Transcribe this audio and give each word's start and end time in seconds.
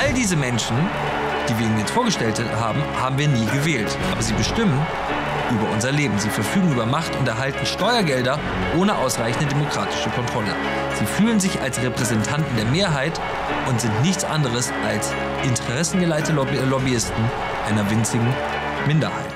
All 0.00 0.14
diese 0.14 0.34
Menschen, 0.34 0.74
die 1.46 1.58
wir 1.58 1.66
Ihnen 1.66 1.78
jetzt 1.78 1.90
vorgestellt 1.90 2.40
haben, 2.58 2.82
haben 2.98 3.18
wir 3.18 3.28
nie 3.28 3.44
gewählt. 3.44 3.94
Aber 4.10 4.22
sie 4.22 4.32
bestimmen 4.32 4.80
über 5.50 5.70
unser 5.70 5.92
Leben. 5.92 6.18
Sie 6.18 6.30
verfügen 6.30 6.72
über 6.72 6.86
Macht 6.86 7.14
und 7.16 7.28
erhalten 7.28 7.66
Steuergelder 7.66 8.38
ohne 8.78 8.96
ausreichende 8.96 9.46
demokratische 9.46 10.08
Kontrolle. 10.10 10.54
Sie 10.98 11.04
fühlen 11.04 11.38
sich 11.38 11.60
als 11.60 11.82
Repräsentanten 11.82 12.56
der 12.56 12.64
Mehrheit 12.66 13.20
und 13.68 13.78
sind 13.78 14.00
nichts 14.00 14.24
anderes 14.24 14.72
als 14.86 15.12
interessengeleitete 15.42 16.32
Lobbyisten 16.32 17.24
einer 17.68 17.90
winzigen 17.90 18.32
Minderheit. 18.86 19.29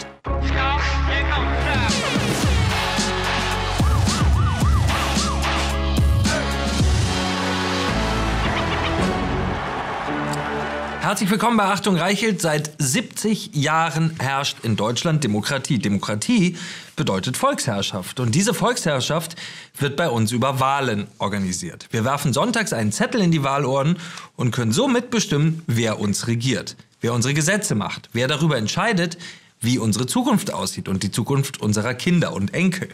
Herzlich 11.04 11.28
willkommen 11.28 11.58
bei 11.58 11.64
Achtung 11.64 11.96
Reichelt. 11.96 12.40
Seit 12.40 12.70
70 12.78 13.54
Jahren 13.54 14.16
herrscht 14.18 14.56
in 14.62 14.74
Deutschland 14.74 15.22
Demokratie. 15.22 15.78
Demokratie 15.78 16.56
bedeutet 16.96 17.36
Volksherrschaft. 17.36 18.20
Und 18.20 18.34
diese 18.34 18.54
Volksherrschaft 18.54 19.36
wird 19.76 19.96
bei 19.96 20.08
uns 20.08 20.32
über 20.32 20.60
Wahlen 20.60 21.08
organisiert. 21.18 21.88
Wir 21.90 22.06
werfen 22.06 22.32
sonntags 22.32 22.72
einen 22.72 22.90
Zettel 22.90 23.20
in 23.20 23.30
die 23.30 23.42
Wahlurnen 23.42 23.98
und 24.36 24.50
können 24.50 24.72
so 24.72 24.88
mitbestimmen, 24.88 25.62
wer 25.66 26.00
uns 26.00 26.26
regiert, 26.26 26.74
wer 27.02 27.12
unsere 27.12 27.34
Gesetze 27.34 27.74
macht, 27.74 28.08
wer 28.14 28.26
darüber 28.26 28.56
entscheidet, 28.56 29.18
wie 29.60 29.76
unsere 29.76 30.06
Zukunft 30.06 30.54
aussieht 30.54 30.88
und 30.88 31.02
die 31.02 31.10
Zukunft 31.10 31.60
unserer 31.60 31.92
Kinder 31.92 32.32
und 32.32 32.54
Enkel. 32.54 32.88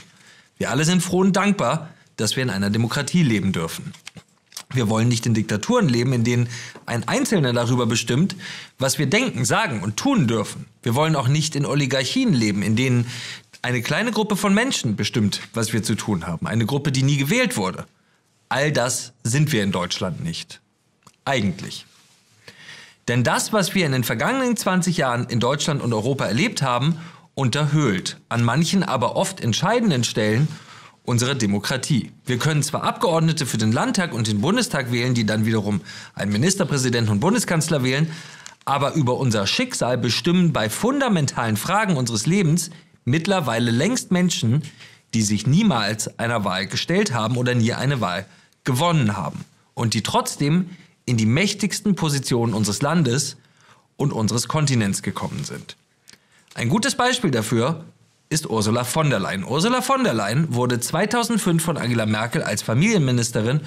Wir 0.59 0.71
alle 0.71 0.85
sind 0.85 1.01
froh 1.01 1.21
und 1.21 1.37
dankbar, 1.37 1.91
dass 2.17 2.35
wir 2.35 2.43
in 2.43 2.51
einer 2.51 2.71
Demokratie 2.71 3.23
leben 3.23 3.53
dürfen. 3.53 3.93
Wir 4.73 4.89
wollen 4.89 5.09
nicht 5.09 5.27
in 5.27 5.35
Diktaturen 5.35 5.89
leben, 5.89 6.13
in 6.13 6.23
denen 6.23 6.49
ein 6.87 7.07
Einzelner 7.09 7.53
darüber 7.53 7.87
bestimmt, 7.87 8.37
was 8.79 8.99
wir 8.99 9.07
denken, 9.07 9.45
sagen 9.45 9.83
und 9.83 9.97
tun 9.97 10.29
dürfen. 10.29 10.67
Wir 10.83 10.95
wollen 10.95 11.17
auch 11.17 11.29
nicht 11.29 11.57
in 11.57 11.67
Oligarchien 11.67 12.33
leben, 12.33 12.63
in 12.63 12.77
denen 12.77 13.07
eine 13.63 13.83
kleine 13.83 14.13
Gruppe 14.13 14.37
von 14.37 14.55
Menschen 14.55 14.97
bestimmt, 14.97 15.41
was 15.55 15.73
wir 15.73 15.83
zu 15.83 15.97
tun 15.97 16.27
haben. 16.27 16.47
Eine 16.47 16.67
Gruppe, 16.67 16.93
die 16.93 17.03
nie 17.03 17.17
gewählt 17.17 17.57
wurde. 17.57 17.87
All 18.49 18.73
das 18.73 19.13
sind 19.25 19.53
wir 19.53 19.63
in 19.63 19.73
Deutschland 19.73 20.23
nicht. 20.23 20.61
Eigentlich. 21.25 21.85
Denn 23.09 23.25
das, 23.25 23.53
was 23.53 23.75
wir 23.75 23.87
in 23.87 23.93
den 23.93 24.05
vergangenen 24.05 24.57
20 24.57 24.97
Jahren 24.97 25.27
in 25.27 25.41
Deutschland 25.41 25.83
und 25.83 25.93
Europa 25.93 26.27
erlebt 26.27 26.63
haben, 26.63 26.97
unterhöhlt, 27.35 28.21
an 28.29 28.45
manchen 28.45 28.83
aber 28.83 29.17
oft 29.17 29.41
entscheidenden 29.41 30.05
Stellen 30.05 30.49
unserer 31.05 31.35
Demokratie. 31.35 32.13
Wir 32.25 32.39
können 32.39 32.63
zwar 32.63 32.85
Abgeordnete 32.85 33.47
für 33.47 33.59
den 33.59 33.73
Landtag 33.73 34.13
und 34.13 34.27
den 34.27 34.41
Bundestag 34.41 34.93
wählen, 34.93 35.15
die 35.15 35.27
dann 35.27 35.47
wiederum 35.47 35.81
einen 36.15 36.33
Ministerpräsidenten 36.33 37.13
und 37.13 37.21
Bundeskanzler 37.21 37.83
wählen, 37.83 38.11
aber 38.65 38.95
über 38.95 39.17
unser 39.17 39.47
Schicksal 39.47 39.99
bestimmen 39.99 40.53
bei 40.53 40.69
fundamentalen 40.69 41.57
Fragen 41.57 41.97
unseres 41.97 42.27
Lebens 42.27 42.71
mittlerweile 43.05 43.71
längst 43.71 44.13
Menschen, 44.13 44.63
die 45.15 45.23
sich 45.23 45.47
niemals 45.47 46.19
einer 46.19 46.45
Wahl 46.45 46.67
gestellt 46.67 47.13
haben 47.13 47.37
oder 47.37 47.55
nie 47.55 47.73
eine 47.73 48.01
Wahl 48.01 48.27
gewonnen 48.65 49.17
haben 49.17 49.45
und 49.75 49.95
die 49.95 50.03
trotzdem 50.03 50.71
in 51.07 51.17
die 51.17 51.27
mächtigsten 51.27 51.97
Positionen 51.97 52.55
unseres 52.55 52.83
Landes 52.83 53.37
und 53.97 54.13
unseres 54.13 54.47
Kontinents 54.47 55.03
gekommen 55.03 55.45
sind. 55.45 55.77
Ein 56.55 56.69
gutes 56.69 56.95
Beispiel 56.95 57.31
dafür 57.31 57.85
ist 58.31 58.49
Ursula 58.49 58.85
von 58.85 59.11
der 59.11 59.19
Leyen. 59.19 59.45
Ursula 59.45 59.83
von 59.83 60.05
der 60.05 60.15
Leyen 60.15 60.55
wurde 60.55 60.79
2005 60.79 61.63
von 61.63 61.77
Angela 61.77 62.07
Merkel 62.07 62.43
als 62.45 62.63
Familienministerin 62.63 63.61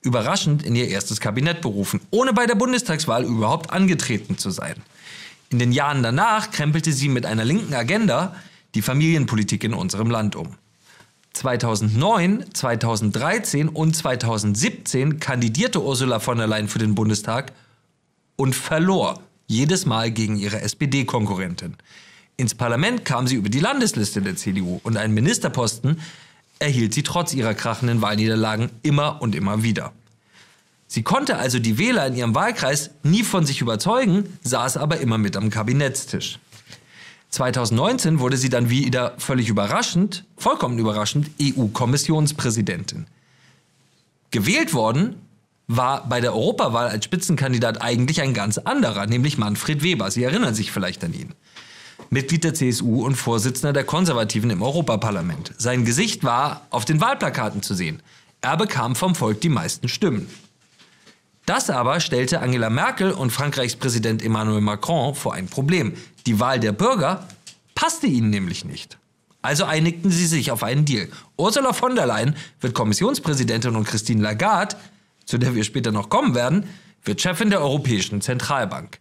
überraschend 0.00 0.64
in 0.64 0.74
ihr 0.74 0.88
erstes 0.88 1.20
Kabinett 1.20 1.60
berufen, 1.60 2.00
ohne 2.10 2.32
bei 2.32 2.46
der 2.46 2.54
Bundestagswahl 2.54 3.24
überhaupt 3.24 3.70
angetreten 3.70 4.38
zu 4.38 4.50
sein. 4.50 4.76
In 5.50 5.58
den 5.58 5.70
Jahren 5.70 6.02
danach 6.02 6.50
krempelte 6.50 6.92
sie 6.92 7.10
mit 7.10 7.26
einer 7.26 7.44
linken 7.44 7.74
Agenda 7.74 8.34
die 8.74 8.82
Familienpolitik 8.82 9.62
in 9.64 9.74
unserem 9.74 10.10
Land 10.10 10.34
um. 10.34 10.54
2009, 11.34 12.46
2013 12.54 13.68
und 13.68 13.94
2017 13.94 15.20
kandidierte 15.20 15.82
Ursula 15.82 16.20
von 16.20 16.38
der 16.38 16.46
Leyen 16.46 16.68
für 16.68 16.78
den 16.78 16.94
Bundestag 16.94 17.52
und 18.36 18.56
verlor 18.56 19.20
jedes 19.46 19.84
Mal 19.84 20.10
gegen 20.10 20.36
ihre 20.36 20.62
SPD-Konkurrentin. 20.62 21.76
Ins 22.38 22.54
Parlament 22.54 23.04
kam 23.04 23.26
sie 23.26 23.36
über 23.36 23.48
die 23.48 23.60
Landesliste 23.60 24.20
der 24.20 24.36
CDU 24.36 24.80
und 24.82 24.96
einen 24.96 25.14
Ministerposten 25.14 26.00
erhielt 26.58 26.92
sie 26.92 27.02
trotz 27.02 27.32
ihrer 27.32 27.54
krachenden 27.54 28.02
Wahlniederlagen 28.02 28.70
immer 28.82 29.22
und 29.22 29.34
immer 29.34 29.62
wieder. 29.62 29.92
Sie 30.86 31.02
konnte 31.02 31.36
also 31.36 31.58
die 31.58 31.78
Wähler 31.78 32.06
in 32.06 32.14
ihrem 32.14 32.34
Wahlkreis 32.34 32.90
nie 33.02 33.22
von 33.22 33.44
sich 33.44 33.60
überzeugen, 33.60 34.38
saß 34.42 34.76
aber 34.76 34.98
immer 34.98 35.18
mit 35.18 35.36
am 35.36 35.50
Kabinettstisch. 35.50 36.38
2019 37.30 38.20
wurde 38.20 38.36
sie 38.36 38.48
dann 38.48 38.70
wieder 38.70 39.14
völlig 39.18 39.48
überraschend, 39.48 40.24
vollkommen 40.36 40.78
überraschend, 40.78 41.30
EU-Kommissionspräsidentin. 41.42 43.06
Gewählt 44.30 44.74
worden 44.74 45.16
war 45.66 46.08
bei 46.08 46.20
der 46.20 46.34
Europawahl 46.34 46.88
als 46.88 47.04
Spitzenkandidat 47.04 47.82
eigentlich 47.82 48.20
ein 48.20 48.34
ganz 48.34 48.58
anderer, 48.58 49.06
nämlich 49.06 49.38
Manfred 49.38 49.82
Weber. 49.82 50.10
Sie 50.10 50.22
erinnern 50.22 50.54
sich 50.54 50.70
vielleicht 50.70 51.02
an 51.02 51.12
ihn. 51.12 51.34
Mitglied 52.10 52.44
der 52.44 52.54
CSU 52.54 53.04
und 53.04 53.16
Vorsitzender 53.16 53.72
der 53.72 53.84
Konservativen 53.84 54.50
im 54.50 54.62
Europaparlament. 54.62 55.52
Sein 55.58 55.84
Gesicht 55.84 56.24
war 56.24 56.66
auf 56.70 56.84
den 56.84 57.00
Wahlplakaten 57.00 57.62
zu 57.62 57.74
sehen. 57.74 58.02
Er 58.40 58.56
bekam 58.56 58.94
vom 58.94 59.14
Volk 59.14 59.40
die 59.40 59.48
meisten 59.48 59.88
Stimmen. 59.88 60.28
Das 61.46 61.70
aber 61.70 62.00
stellte 62.00 62.40
Angela 62.40 62.70
Merkel 62.70 63.12
und 63.12 63.30
Frankreichs 63.30 63.76
Präsident 63.76 64.22
Emmanuel 64.22 64.60
Macron 64.60 65.14
vor 65.14 65.34
ein 65.34 65.46
Problem. 65.46 65.94
Die 66.26 66.40
Wahl 66.40 66.58
der 66.58 66.72
Bürger 66.72 67.26
passte 67.74 68.08
ihnen 68.08 68.30
nämlich 68.30 68.64
nicht. 68.64 68.98
Also 69.42 69.64
einigten 69.64 70.10
sie 70.10 70.26
sich 70.26 70.50
auf 70.50 70.64
einen 70.64 70.84
Deal. 70.84 71.08
Ursula 71.36 71.72
von 71.72 71.94
der 71.94 72.06
Leyen 72.06 72.34
wird 72.60 72.74
Kommissionspräsidentin 72.74 73.76
und 73.76 73.84
Christine 73.84 74.22
Lagarde, 74.22 74.76
zu 75.24 75.38
der 75.38 75.54
wir 75.54 75.62
später 75.62 75.92
noch 75.92 76.08
kommen 76.08 76.34
werden, 76.34 76.68
wird 77.04 77.20
Chefin 77.20 77.50
der 77.50 77.60
Europäischen 77.60 78.20
Zentralbank. 78.20 78.98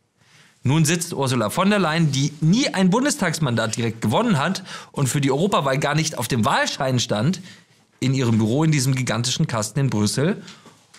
Nun 0.68 0.84
sitzt 0.84 1.14
Ursula 1.14 1.52
von 1.52 1.70
der 1.70 1.78
Leyen, 1.78 2.12
die 2.12 2.34
nie 2.42 2.74
ein 2.74 2.90
Bundestagsmandat 2.90 3.78
direkt 3.78 4.02
gewonnen 4.02 4.40
hat 4.40 4.64
und 4.92 5.08
für 5.08 5.22
die 5.22 5.30
Europawahl 5.32 5.78
gar 5.78 5.94
nicht 5.94 6.18
auf 6.18 6.28
dem 6.28 6.44
Wahlschein 6.44 6.98
stand, 6.98 7.40
in 8.00 8.16
ihrem 8.16 8.40
Büro 8.40 8.64
in 8.64 8.72
diesem 8.72 8.96
gigantischen 8.96 9.46
Kasten 9.46 9.80
in 9.80 9.90
Brüssel 9.92 10.42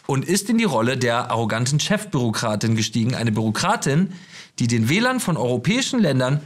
und 0.06 0.24
ist 0.24 0.48
in 0.50 0.58
die 0.58 0.64
Rolle 0.64 0.96
der 0.96 1.32
arroganten 1.32 1.80
Chefbürokratin 1.80 2.76
gestiegen. 2.76 3.16
Eine 3.16 3.32
Bürokratin, 3.32 4.12
die 4.60 4.68
den 4.68 4.88
Wählern 4.88 5.18
von 5.18 5.36
europäischen 5.36 5.98
Ländern 5.98 6.42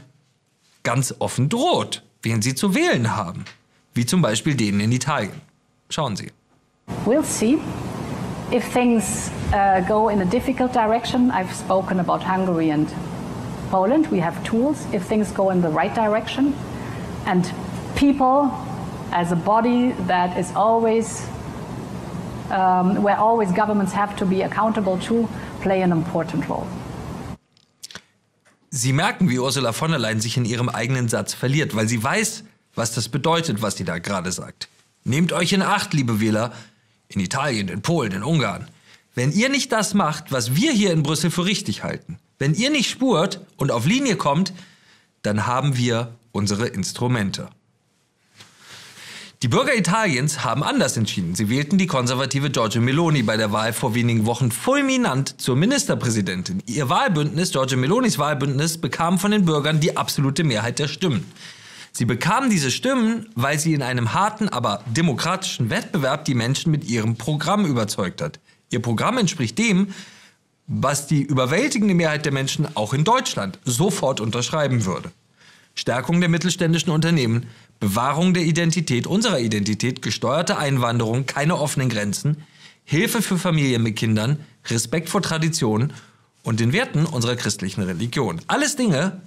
ganz 0.83 1.15
offen 1.19 1.51
droht, 1.51 2.03
wen 2.23 2.41
sie 2.41 2.55
zu 2.55 2.75
wählen 2.75 3.15
haben. 3.17 3.45
Wie 3.93 4.07
zum 4.07 4.23
Beispiel 4.23 4.55
denen 4.55 4.81
in 4.81 4.93
Italien. 4.93 5.43
Schauen 5.91 6.17
Sie. 6.17 6.33
We'll 7.05 7.23
see. 7.23 7.59
If 8.51 8.65
things 8.73 9.31
uh, 9.53 9.83
go 9.87 10.09
in 10.09 10.23
a 10.23 10.25
difficult 10.25 10.73
direction, 10.73 11.31
I've 11.31 11.53
spoken 11.55 12.01
about 12.01 12.25
Hungary 12.25 12.73
and 12.73 12.89
Poland. 13.71 14.11
We 14.11 14.21
have 14.21 14.43
tools 14.45 14.87
if 14.93 15.05
things 15.05 15.33
go 15.33 15.51
in 15.51 15.63
the 15.63 15.69
right 15.69 15.95
direction. 15.95 16.55
And 17.27 17.45
people, 17.97 18.51
as 19.13 19.33
a 19.33 19.37
body 19.37 19.95
that 20.07 20.37
is 20.37 20.55
always, 20.55 21.23
um, 22.51 23.03
where 23.03 23.17
always 23.17 23.53
governments 23.53 23.93
have 23.93 24.17
to 24.17 24.27
be 24.27 24.43
accountable 24.43 24.99
to, 25.09 25.29
play 25.61 25.83
an 25.83 25.93
important 25.93 26.49
role. 26.49 26.67
Sie 28.73 28.93
merken, 28.93 29.29
wie 29.29 29.39
Ursula 29.39 29.73
von 29.73 29.91
der 29.91 29.99
Leyen 29.99 30.21
sich 30.21 30.37
in 30.37 30.45
ihrem 30.45 30.69
eigenen 30.69 31.09
Satz 31.09 31.35
verliert, 31.35 31.75
weil 31.75 31.89
sie 31.89 32.03
weiß, 32.03 32.45
was 32.75 32.95
das 32.95 33.09
bedeutet, 33.09 33.63
was 33.63 33.77
sie 33.77 33.85
da 33.85 33.99
gerade 33.99 34.31
sagt. 34.31 34.69
Nehmt 35.03 35.33
euch 35.33 35.53
in 35.53 35.63
Acht, 35.63 35.93
liebe 35.93 36.21
Wähler, 36.21 36.53
in 37.09 37.21
Italien, 37.21 37.69
in 37.69 37.83
Polen, 37.83 38.13
in 38.13 38.23
Ungarn. 38.23 38.69
Wenn 39.15 39.33
ihr 39.33 39.49
nicht 39.49 39.73
das 39.73 39.93
macht, 39.95 40.31
was 40.31 40.55
wir 40.55 40.73
hier 40.73 40.93
in 40.93 41.03
Brüssel 41.03 41.33
für 41.33 41.45
richtig 41.45 41.83
halten, 41.83 42.19
wenn 42.41 42.55
ihr 42.55 42.71
nicht 42.71 42.91
spurt 42.91 43.41
und 43.57 43.71
auf 43.71 43.87
Linie 43.87 44.17
kommt, 44.17 44.53
dann 45.23 45.47
haben 45.47 45.77
wir 45.77 46.17
unsere 46.33 46.67
Instrumente. 46.67 47.51
Die 49.43 49.49
Bürger 49.49 49.77
Italiens 49.77 50.43
haben 50.43 50.63
anders 50.63 50.97
entschieden. 50.97 51.35
Sie 51.35 51.49
wählten 51.49 51.79
die 51.79 51.87
konservative 51.87 52.51
Giorgia 52.51 52.81
Meloni 52.81 53.23
bei 53.23 53.37
der 53.37 53.53
Wahl 53.53 53.73
vor 53.73 53.95
wenigen 53.95 54.27
Wochen 54.27 54.51
fulminant 54.51 55.41
zur 55.41 55.55
Ministerpräsidentin. 55.55 56.63
Ihr 56.67 56.89
Wahlbündnis, 56.89 57.53
Giorgia 57.53 57.77
Melonis 57.77 58.19
Wahlbündnis, 58.19 58.79
bekam 58.79 59.19
von 59.19 59.31
den 59.31 59.45
Bürgern 59.45 59.81
die 59.81 59.97
absolute 59.97 60.43
Mehrheit 60.43 60.79
der 60.79 60.89
Stimmen. 60.89 61.31
Sie 61.93 62.07
bekamen 62.07 62.49
diese 62.49 62.71
Stimmen, 62.71 63.29
weil 63.35 63.59
sie 63.59 63.75
in 63.75 63.83
einem 63.83 64.15
harten, 64.15 64.49
aber 64.49 64.83
demokratischen 64.87 65.69
Wettbewerb 65.69 66.25
die 66.25 66.35
Menschen 66.35 66.71
mit 66.71 66.85
ihrem 66.85 67.17
Programm 67.17 67.67
überzeugt 67.67 68.23
hat. 68.23 68.41
Ihr 68.71 68.81
Programm 68.81 69.19
entspricht 69.19 69.59
dem, 69.59 69.89
was 70.73 71.09
die 71.09 71.23
überwältigende 71.23 71.95
Mehrheit 71.95 72.25
der 72.25 72.33
Menschen 72.33 72.69
auch 72.77 72.95
in 72.95 73.03
Deutschland 73.03 73.59
sofort 73.65 74.21
unterschreiben 74.21 74.85
würde. 74.85 75.11
Stärkung 75.75 76.21
der 76.21 76.29
mittelständischen 76.29 76.93
Unternehmen, 76.93 77.47
Bewahrung 77.81 78.35
der 78.35 78.45
Identität, 78.45 79.09
unserer 79.09 79.41
Identität, 79.41 80.01
gesteuerte 80.01 80.59
Einwanderung, 80.59 81.27
keine 81.27 81.59
offenen 81.59 81.89
Grenzen, 81.89 82.45
Hilfe 82.85 83.21
für 83.21 83.37
Familien 83.37 83.83
mit 83.83 83.97
Kindern, 83.97 84.39
Respekt 84.69 85.09
vor 85.09 85.23
Traditionen 85.23 85.93
und 86.45 86.61
den 86.61 86.73
Werten 86.73 87.05
unserer 87.05 87.35
christlichen 87.35 87.83
Religion. 87.83 88.41
Alles 88.47 88.77
Dinge, 88.77 89.21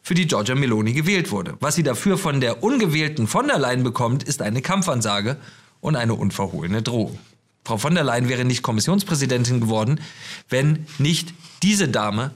für 0.00 0.14
die 0.14 0.26
Giorgia 0.26 0.54
Meloni 0.54 0.94
gewählt 0.94 1.30
wurde. 1.30 1.58
Was 1.60 1.74
sie 1.74 1.82
dafür 1.82 2.16
von 2.16 2.40
der 2.40 2.62
ungewählten 2.62 3.26
von 3.26 3.46
der 3.46 3.58
Leyen 3.58 3.82
bekommt, 3.82 4.22
ist 4.22 4.40
eine 4.40 4.62
Kampfansage 4.62 5.36
und 5.82 5.96
eine 5.96 6.14
unverhohlene 6.14 6.80
Drohung. 6.80 7.18
Frau 7.68 7.76
von 7.76 7.94
der 7.94 8.02
Leyen 8.02 8.30
wäre 8.30 8.46
nicht 8.46 8.62
Kommissionspräsidentin 8.62 9.60
geworden, 9.60 10.00
wenn 10.48 10.86
nicht 10.96 11.34
diese 11.62 11.86
Dame 11.86 12.30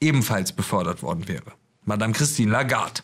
ebenfalls 0.00 0.50
befördert 0.50 1.04
worden 1.04 1.28
wäre. 1.28 1.52
Madame 1.84 2.12
Christine 2.12 2.50
Lagarde. 2.50 3.02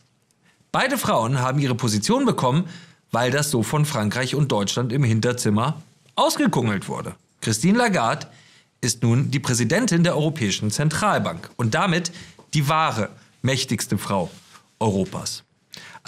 Beide 0.72 0.98
Frauen 0.98 1.38
haben 1.38 1.60
ihre 1.60 1.76
Position 1.76 2.24
bekommen, 2.24 2.64
weil 3.12 3.30
das 3.30 3.52
so 3.52 3.62
von 3.62 3.84
Frankreich 3.84 4.34
und 4.34 4.50
Deutschland 4.50 4.92
im 4.92 5.04
Hinterzimmer 5.04 5.80
ausgekungelt 6.16 6.88
wurde. 6.88 7.14
Christine 7.42 7.78
Lagarde 7.78 8.26
ist 8.80 9.04
nun 9.04 9.30
die 9.30 9.38
Präsidentin 9.38 10.02
der 10.02 10.16
Europäischen 10.16 10.72
Zentralbank 10.72 11.48
und 11.58 11.74
damit 11.74 12.10
die 12.54 12.68
wahre 12.68 13.10
mächtigste 13.42 13.98
Frau 13.98 14.32
Europas. 14.80 15.44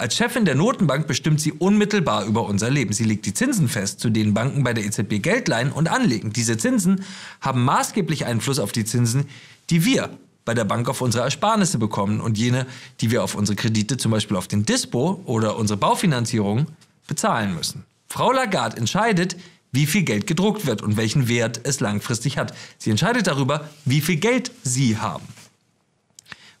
Als 0.01 0.15
Chefin 0.15 0.45
der 0.45 0.55
Notenbank 0.55 1.05
bestimmt 1.05 1.39
sie 1.39 1.51
unmittelbar 1.51 2.25
über 2.25 2.45
unser 2.45 2.71
Leben. 2.71 2.91
Sie 2.91 3.03
legt 3.03 3.27
die 3.27 3.35
Zinsen 3.35 3.69
fest, 3.69 3.99
zu 3.99 4.09
denen 4.09 4.33
Banken 4.33 4.63
bei 4.63 4.73
der 4.73 4.83
EZB 4.83 5.21
Geld 5.21 5.47
leihen 5.47 5.71
und 5.71 5.91
anlegen. 5.91 6.33
Diese 6.33 6.57
Zinsen 6.57 7.05
haben 7.39 7.63
maßgeblich 7.63 8.25
Einfluss 8.25 8.57
auf 8.57 8.71
die 8.71 8.83
Zinsen, 8.83 9.27
die 9.69 9.85
wir 9.85 10.09
bei 10.43 10.55
der 10.55 10.63
Bank 10.63 10.89
auf 10.89 11.01
unsere 11.01 11.23
Ersparnisse 11.23 11.77
bekommen 11.77 12.19
und 12.19 12.39
jene, 12.39 12.65
die 12.99 13.11
wir 13.11 13.21
auf 13.21 13.35
unsere 13.35 13.55
Kredite, 13.55 13.97
zum 13.97 14.09
Beispiel 14.09 14.37
auf 14.37 14.47
den 14.47 14.65
Dispo 14.65 15.21
oder 15.25 15.55
unsere 15.55 15.77
Baufinanzierung, 15.77 16.65
bezahlen 17.05 17.53
müssen. 17.53 17.85
Frau 18.07 18.31
Lagarde 18.31 18.77
entscheidet, 18.77 19.37
wie 19.71 19.85
viel 19.85 20.01
Geld 20.01 20.25
gedruckt 20.25 20.65
wird 20.65 20.81
und 20.81 20.97
welchen 20.97 21.27
Wert 21.27 21.61
es 21.61 21.79
langfristig 21.79 22.39
hat. 22.39 22.55
Sie 22.79 22.89
entscheidet 22.89 23.27
darüber, 23.27 23.69
wie 23.85 24.01
viel 24.01 24.15
Geld 24.15 24.51
Sie 24.63 24.97
haben. 24.97 25.27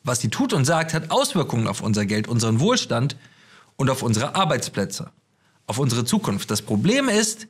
Was 0.03 0.19
sie 0.19 0.29
tut 0.29 0.53
und 0.53 0.65
sagt, 0.65 0.93
hat 0.93 1.09
Auswirkungen 1.11 1.67
auf 1.67 1.81
unser 1.81 2.05
Geld, 2.05 2.27
unseren 2.27 2.59
Wohlstand 2.59 3.15
und 3.81 3.89
auf 3.89 4.03
unsere 4.03 4.35
Arbeitsplätze, 4.35 5.09
auf 5.65 5.79
unsere 5.79 6.05
Zukunft. 6.05 6.51
Das 6.51 6.61
Problem 6.61 7.09
ist, 7.09 7.47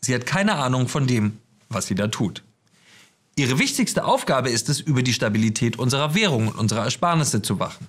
sie 0.00 0.14
hat 0.14 0.24
keine 0.24 0.54
Ahnung 0.54 0.86
von 0.86 1.08
dem, 1.08 1.38
was 1.68 1.88
sie 1.88 1.96
da 1.96 2.06
tut. 2.06 2.44
Ihre 3.34 3.58
wichtigste 3.58 4.04
Aufgabe 4.04 4.50
ist 4.50 4.68
es, 4.68 4.78
über 4.78 5.02
die 5.02 5.12
Stabilität 5.12 5.76
unserer 5.76 6.14
Währung 6.14 6.46
und 6.46 6.58
unserer 6.58 6.84
Ersparnisse 6.84 7.42
zu 7.42 7.58
wachen. 7.58 7.88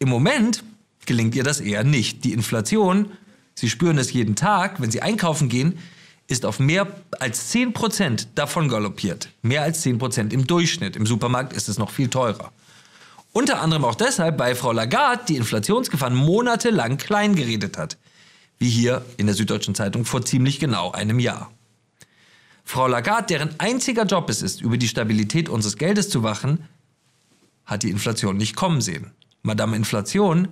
Im 0.00 0.08
Moment 0.08 0.64
gelingt 1.06 1.36
ihr 1.36 1.44
das 1.44 1.60
eher 1.60 1.84
nicht. 1.84 2.24
Die 2.24 2.32
Inflation, 2.32 3.12
Sie 3.54 3.70
spüren 3.70 3.98
es 3.98 4.12
jeden 4.12 4.34
Tag, 4.34 4.80
wenn 4.80 4.90
Sie 4.90 5.00
einkaufen 5.00 5.48
gehen, 5.48 5.78
ist 6.26 6.44
auf 6.44 6.58
mehr 6.58 6.88
als 7.20 7.54
10% 7.54 8.26
davon 8.34 8.68
galoppiert. 8.68 9.28
Mehr 9.42 9.62
als 9.62 9.84
10% 9.84 10.32
im 10.32 10.48
Durchschnitt. 10.48 10.96
Im 10.96 11.06
Supermarkt 11.06 11.52
ist 11.52 11.68
es 11.68 11.78
noch 11.78 11.92
viel 11.92 12.08
teurer. 12.08 12.50
Unter 13.34 13.60
anderem 13.60 13.84
auch 13.84 13.96
deshalb, 13.96 14.38
weil 14.38 14.54
Frau 14.54 14.70
Lagarde 14.70 15.24
die 15.26 15.36
Inflationsgefahren 15.36 16.14
monatelang 16.14 16.98
klein 16.98 17.34
geredet 17.34 17.76
hat. 17.76 17.98
Wie 18.58 18.68
hier 18.68 19.04
in 19.16 19.26
der 19.26 19.34
Süddeutschen 19.34 19.74
Zeitung 19.74 20.04
vor 20.04 20.24
ziemlich 20.24 20.60
genau 20.60 20.92
einem 20.92 21.18
Jahr. 21.18 21.50
Frau 22.62 22.86
Lagarde, 22.86 23.26
deren 23.26 23.50
einziger 23.58 24.04
Job 24.04 24.30
es 24.30 24.40
ist, 24.40 24.62
über 24.62 24.76
die 24.76 24.86
Stabilität 24.86 25.48
unseres 25.48 25.76
Geldes 25.76 26.10
zu 26.10 26.22
wachen, 26.22 26.68
hat 27.66 27.82
die 27.82 27.90
Inflation 27.90 28.36
nicht 28.36 28.54
kommen 28.54 28.80
sehen. 28.80 29.10
Madame 29.42 29.74
Inflation 29.74 30.46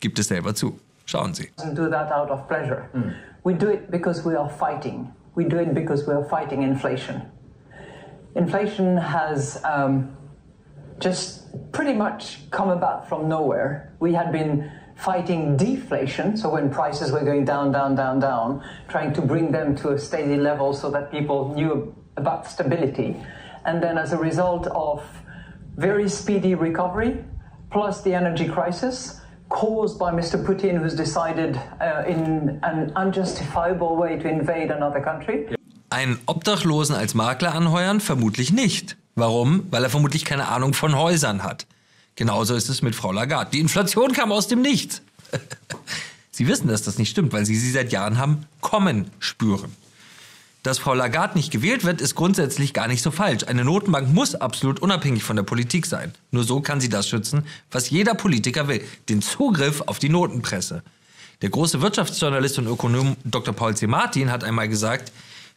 gibt 0.00 0.18
es 0.18 0.28
selber 0.28 0.54
zu. 0.54 0.78
Schauen 1.06 1.32
Sie. 1.32 1.48
do 1.74 1.88
that 1.88 2.12
out 2.12 2.30
of 2.30 2.46
pleasure. 2.48 2.90
Mm. 2.92 3.14
We 3.44 3.54
do 3.54 3.70
it 3.70 3.90
because 3.90 4.28
we 4.28 4.38
are 4.38 4.50
fighting. 4.50 5.08
We 5.34 5.44
do 5.44 5.58
it 5.58 5.72
because 5.72 6.06
we 6.06 6.12
are 6.12 6.24
fighting 6.28 6.62
inflation. 6.62 7.22
Inflation 8.34 8.98
has 8.98 9.58
um, 9.64 10.10
just 11.00 11.45
pretty 11.72 11.92
much 11.92 12.50
come 12.50 12.70
about 12.70 13.08
from 13.08 13.28
nowhere. 13.28 13.94
We 14.00 14.12
had 14.12 14.32
been 14.32 14.70
fighting 14.96 15.56
deflation, 15.56 16.36
so 16.36 16.48
when 16.48 16.70
prices 16.70 17.12
were 17.12 17.22
going 17.24 17.44
down, 17.44 17.72
down, 17.72 17.94
down, 17.94 18.18
down, 18.18 18.62
trying 18.88 19.12
to 19.12 19.22
bring 19.22 19.52
them 19.52 19.76
to 19.76 19.90
a 19.90 19.98
steady 19.98 20.36
level 20.36 20.72
so 20.72 20.90
that 20.90 21.10
people 21.10 21.54
knew 21.54 21.94
about 22.16 22.46
stability. 22.46 23.16
And 23.64 23.82
then 23.82 23.98
as 23.98 24.12
a 24.12 24.18
result 24.18 24.66
of 24.68 25.02
very 25.76 26.08
speedy 26.08 26.54
recovery, 26.54 27.22
plus 27.70 28.02
the 28.02 28.14
energy 28.14 28.48
crisis, 28.48 29.20
caused 29.48 29.98
by 29.98 30.12
Mr. 30.12 30.42
Putin, 30.42 30.78
who's 30.78 30.94
decided 30.94 31.60
uh, 31.80 32.04
in 32.06 32.58
an 32.62 32.92
unjustifiable 32.96 33.96
way 33.96 34.18
to 34.18 34.28
invade 34.28 34.70
another 34.70 35.00
country. 35.00 35.54
Einen 35.90 36.18
Obdachlosen 36.26 36.96
als 36.96 37.14
Makler 37.14 37.54
anheuern? 37.54 38.00
Vermutlich 38.00 38.52
nicht. 38.52 38.96
Warum? 39.16 39.66
Weil 39.70 39.82
er 39.82 39.90
vermutlich 39.90 40.26
keine 40.26 40.48
Ahnung 40.48 40.74
von 40.74 40.94
Häusern 40.94 41.42
hat. 41.42 41.66
Genauso 42.16 42.54
ist 42.54 42.68
es 42.68 42.82
mit 42.82 42.94
Frau 42.94 43.12
Lagarde. 43.12 43.50
Die 43.52 43.60
Inflation 43.60 44.12
kam 44.12 44.30
aus 44.30 44.46
dem 44.46 44.60
Nichts. 44.60 45.00
sie 46.30 46.46
wissen, 46.46 46.68
dass 46.68 46.82
das 46.82 46.98
nicht 46.98 47.10
stimmt, 47.10 47.32
weil 47.32 47.46
sie 47.46 47.56
sie 47.56 47.70
seit 47.70 47.92
Jahren 47.92 48.18
haben 48.18 48.46
kommen 48.60 49.10
spüren. 49.18 49.74
Dass 50.62 50.78
Frau 50.78 50.94
Lagarde 50.94 51.36
nicht 51.36 51.50
gewählt 51.50 51.84
wird, 51.84 52.00
ist 52.00 52.14
grundsätzlich 52.14 52.74
gar 52.74 52.88
nicht 52.88 53.02
so 53.02 53.10
falsch. 53.10 53.44
Eine 53.44 53.64
Notenbank 53.64 54.12
muss 54.12 54.34
absolut 54.34 54.80
unabhängig 54.80 55.22
von 55.22 55.36
der 55.36 55.44
Politik 55.44 55.86
sein. 55.86 56.12
Nur 56.30 56.44
so 56.44 56.60
kann 56.60 56.80
sie 56.80 56.88
das 56.88 57.08
schützen, 57.08 57.46
was 57.70 57.88
jeder 57.88 58.14
Politiker 58.14 58.68
will. 58.68 58.84
Den 59.08 59.22
Zugriff 59.22 59.82
auf 59.82 59.98
die 59.98 60.08
Notenpresse. 60.08 60.82
Der 61.40 61.50
große 61.50 61.80
Wirtschaftsjournalist 61.80 62.58
und 62.58 62.66
Ökonom 62.66 63.16
Dr. 63.24 63.54
Paul 63.54 63.76
C. 63.76 63.86
Martin 63.86 64.30
hat 64.30 64.44
einmal 64.44 64.68
gesagt, 64.68 65.12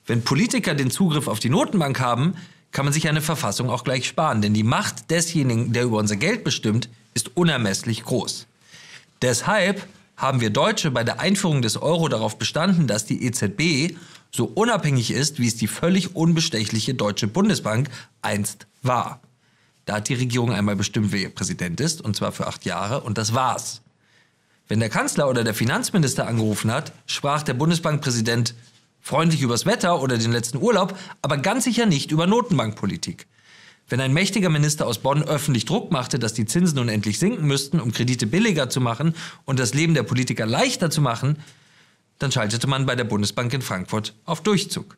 wenn 0.06 0.24
Politiker 0.24 0.76
den 0.76 0.92
Zugriff 0.92 1.28
auf 1.28 1.40
die 1.40 1.50
Notenbank 1.50 2.00
haben, 2.00 2.36
kann 2.72 2.86
man 2.86 2.94
sich 2.94 3.08
eine 3.08 3.22
Verfassung 3.22 3.70
auch 3.70 3.84
gleich 3.84 4.08
sparen, 4.08 4.42
denn 4.42 4.54
die 4.54 4.64
Macht 4.64 5.10
desjenigen, 5.10 5.74
der 5.74 5.84
über 5.84 5.98
unser 5.98 6.16
Geld 6.16 6.44
bestimmt, 6.44 6.90
ist 7.14 7.36
unermesslich 7.36 8.04
groß. 8.04 8.46
Deshalb 9.22 9.86
haben 10.16 10.42
wir 10.42 10.50
Deutsche 10.50 10.92
bei 10.92 11.04
der 11.04 11.20
Einführung 11.20 11.62
des 11.62 11.82
Euro 11.82 12.10
darauf 12.10 12.38
bestanden, 12.38 12.88
dass 12.88 13.06
die 13.06 13.24
EZB 13.26 13.96
so 14.32 14.46
unabhängig 14.46 15.12
ist, 15.12 15.40
wie 15.40 15.48
es 15.48 15.56
die 15.56 15.68
völlig 15.68 16.16
unbestechliche 16.16 16.94
Deutsche 16.94 17.28
Bundesbank 17.28 17.90
einst 18.22 18.68
war. 18.84 19.20
Da 19.86 19.96
hat 19.96 20.10
die 20.10 20.14
Regierung 20.14 20.54
einmal 20.54 20.76
bestimmt, 20.76 21.12
wer 21.12 21.22
ihr 21.22 21.30
Präsident 21.34 21.82
ist, 21.82 22.02
und 22.02 22.16
zwar 22.16 22.32
für 22.32 22.48
acht 22.48 22.66
Jahre, 22.66 23.02
und 23.02 23.18
das 23.18 23.34
war's. 23.34 23.82
Wenn 24.68 24.80
der 24.80 24.90
Kanzler 24.90 25.28
oder 25.28 25.44
der 25.44 25.56
Finanzminister 25.56 26.28
angerufen 26.28 26.72
hat, 26.72 26.92
sprach 27.08 27.42
der 27.42 27.56
Bundesbankpräsident 27.56 28.54
freundlich 29.02 29.42
übers 29.42 29.66
Wetter 29.66 30.02
oder 30.02 30.18
den 30.18 30.32
letzten 30.32 30.58
Urlaub, 30.58 30.98
aber 31.22 31.38
ganz 31.38 31.64
sicher 31.64 31.86
nicht 31.86 32.12
über 32.12 32.28
Notenbankpolitik. 32.28 33.28
Wenn 33.88 34.02
ein 34.02 34.14
mächtiger 34.14 34.50
Minister 34.50 34.86
aus 34.86 35.00
Bonn 35.00 35.24
öffentlich 35.24 35.66
Druck 35.66 35.92
machte, 35.92 36.20
dass 36.20 36.34
die 36.34 36.46
Zinsen 36.46 36.76
nun 36.76 36.90
endlich 36.90 37.18
sinken 37.18 37.48
müssten, 37.48 37.80
um 37.80 37.92
Kredite 37.92 38.28
billiger 38.28 38.70
zu 38.70 38.82
machen 38.82 39.16
und 39.46 39.58
das 39.58 39.74
Leben 39.74 39.96
der 39.96 40.04
Politiker 40.04 40.46
leichter 40.46 40.92
zu 40.92 41.02
machen, 41.02 41.38
dann 42.20 42.32
schaltete 42.32 42.68
man 42.68 42.86
bei 42.86 42.96
der 42.96 43.06
Bundesbank 43.06 43.52
in 43.54 43.62
Frankfurt 43.62 44.14
auf 44.26 44.44
Durchzug. 44.44 44.98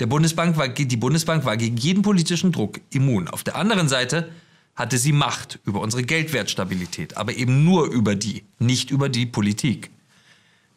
Der 0.00 0.06
Bundesbank 0.06 0.56
war, 0.56 0.68
die 0.68 0.96
Bundesbank 0.96 1.44
war 1.44 1.56
gegen 1.56 1.76
jeden 1.76 2.02
politischen 2.02 2.52
Druck 2.52 2.80
immun. 2.90 3.28
Auf 3.28 3.44
der 3.44 3.56
anderen 3.56 3.88
Seite 3.88 4.30
hatte 4.74 4.98
sie 4.98 5.12
Macht 5.12 5.58
über 5.64 5.80
unsere 5.80 6.02
Geldwertstabilität, 6.02 7.16
aber 7.16 7.34
eben 7.34 7.64
nur 7.64 7.86
über 7.86 8.14
die, 8.14 8.44
nicht 8.58 8.90
über 8.90 9.08
die 9.08 9.24
Politik. 9.24 9.90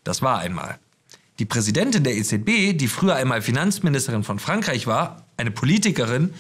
Das 0.04 0.22
war 0.22 0.40
einmal. 0.40 0.80
Die 1.40 1.46
Präsidentin 1.46 2.04
der 2.04 2.18
EZB, 2.18 2.78
die 2.78 2.90
früher 2.90 3.16
einmal 3.16 3.42
Finanzministerin 3.42 4.26
von 4.26 4.40
Frankreich 4.40 4.88
war, 4.88 5.24
eine 5.38 5.52
Politikerin, 5.52 6.34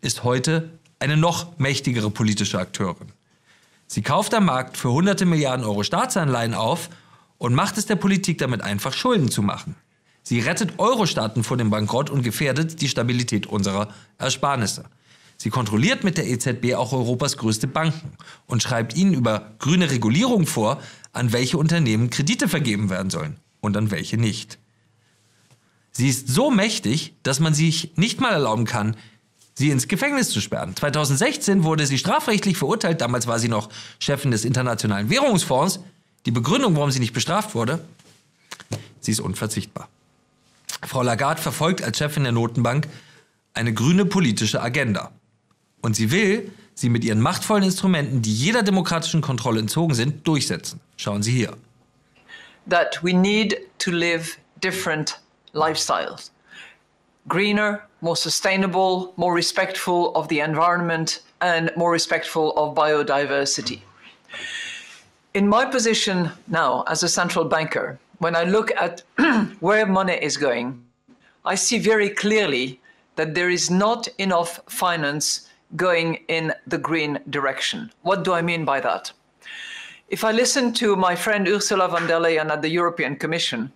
ist 0.00 0.24
heute 0.24 0.70
eine 0.98 1.18
noch 1.18 1.58
mächtigere 1.58 2.10
politische 2.10 2.58
Akteurin. 2.58 3.08
Sie 3.86 4.00
kauft 4.00 4.32
am 4.32 4.46
Markt 4.46 4.78
für 4.78 4.90
hunderte 4.90 5.26
Milliarden 5.26 5.66
Euro 5.66 5.82
Staatsanleihen 5.82 6.54
auf 6.54 6.88
und 7.36 7.54
macht 7.54 7.76
es 7.76 7.84
der 7.84 7.96
Politik 7.96 8.38
damit 8.38 8.62
einfach, 8.62 8.94
Schulden 8.94 9.30
zu 9.30 9.42
machen. 9.42 9.76
Sie 10.22 10.40
rettet 10.40 10.78
Euro-Staaten 10.78 11.44
vor 11.44 11.58
dem 11.58 11.68
Bankrott 11.68 12.08
und 12.08 12.22
gefährdet 12.22 12.80
die 12.80 12.88
Stabilität 12.88 13.46
unserer 13.46 13.88
Ersparnisse. 14.16 14.86
Sie 15.36 15.50
kontrolliert 15.50 16.02
mit 16.02 16.16
der 16.16 16.26
EZB 16.28 16.76
auch 16.76 16.94
Europas 16.94 17.36
größte 17.36 17.66
Banken 17.66 18.12
und 18.46 18.62
schreibt 18.62 18.96
ihnen 18.96 19.12
über 19.12 19.52
grüne 19.58 19.90
Regulierung 19.90 20.46
vor, 20.46 20.80
an 21.12 21.34
welche 21.34 21.58
Unternehmen 21.58 22.08
Kredite 22.08 22.48
vergeben 22.48 22.88
werden 22.88 23.10
sollen 23.10 23.36
und 23.66 23.76
an 23.76 23.90
welche 23.90 24.16
nicht. 24.16 24.58
Sie 25.92 26.08
ist 26.08 26.28
so 26.28 26.50
mächtig, 26.50 27.14
dass 27.22 27.40
man 27.40 27.54
sich 27.54 27.92
nicht 27.96 28.20
mal 28.20 28.32
erlauben 28.32 28.64
kann, 28.64 28.96
sie 29.54 29.70
ins 29.70 29.88
Gefängnis 29.88 30.30
zu 30.30 30.40
sperren. 30.40 30.76
2016 30.76 31.64
wurde 31.64 31.86
sie 31.86 31.98
strafrechtlich 31.98 32.56
verurteilt, 32.56 33.00
damals 33.00 33.26
war 33.26 33.38
sie 33.38 33.48
noch 33.48 33.68
Chefin 33.98 34.30
des 34.30 34.44
Internationalen 34.44 35.10
Währungsfonds. 35.10 35.80
Die 36.26 36.30
Begründung, 36.30 36.76
warum 36.76 36.90
sie 36.90 37.00
nicht 37.00 37.12
bestraft 37.12 37.54
wurde, 37.54 37.84
sie 39.00 39.12
ist 39.12 39.20
unverzichtbar. 39.20 39.88
Frau 40.82 41.02
Lagarde 41.02 41.40
verfolgt 41.40 41.82
als 41.82 41.98
Chefin 41.98 42.24
der 42.24 42.32
Notenbank 42.32 42.88
eine 43.54 43.72
grüne 43.72 44.04
politische 44.04 44.60
Agenda. 44.62 45.12
Und 45.80 45.96
sie 45.96 46.10
will 46.10 46.52
sie 46.74 46.90
mit 46.90 47.04
ihren 47.04 47.20
machtvollen 47.20 47.64
Instrumenten, 47.64 48.20
die 48.20 48.34
jeder 48.34 48.62
demokratischen 48.62 49.22
Kontrolle 49.22 49.60
entzogen 49.60 49.94
sind, 49.94 50.26
durchsetzen. 50.28 50.80
Schauen 50.96 51.22
Sie 51.22 51.32
hier. 51.32 51.56
That 52.66 53.02
we 53.02 53.12
need 53.12 53.60
to 53.78 53.92
live 53.92 54.38
different 54.60 55.18
lifestyles 55.54 56.30
greener, 57.28 57.82
more 58.00 58.16
sustainable, 58.16 59.12
more 59.16 59.34
respectful 59.34 60.14
of 60.14 60.28
the 60.28 60.38
environment, 60.38 61.22
and 61.40 61.70
more 61.76 61.90
respectful 61.90 62.52
of 62.56 62.76
biodiversity. 62.76 63.80
In 65.34 65.48
my 65.48 65.64
position 65.64 66.30
now 66.48 66.84
as 66.86 67.02
a 67.02 67.08
central 67.08 67.44
banker, 67.44 67.98
when 68.18 68.36
I 68.36 68.44
look 68.44 68.70
at 68.76 69.02
where 69.60 69.86
money 69.86 70.14
is 70.14 70.36
going, 70.36 70.82
I 71.44 71.56
see 71.56 71.78
very 71.78 72.08
clearly 72.08 72.80
that 73.16 73.34
there 73.34 73.50
is 73.50 73.70
not 73.70 74.08
enough 74.18 74.60
finance 74.68 75.48
going 75.74 76.20
in 76.28 76.52
the 76.66 76.78
green 76.78 77.18
direction. 77.28 77.90
What 78.02 78.24
do 78.24 78.32
I 78.32 78.42
mean 78.42 78.64
by 78.64 78.80
that? 78.80 79.12
If 80.08 80.22
I 80.22 80.30
listen 80.30 80.72
to 80.74 80.94
my 80.94 81.16
friend 81.16 81.48
Ursula 81.48 81.88
von 81.88 82.06
der 82.06 82.20
Leyen 82.20 82.50
at 82.50 82.62
the 82.62 82.68
European 82.68 83.16
Commission, 83.16 83.72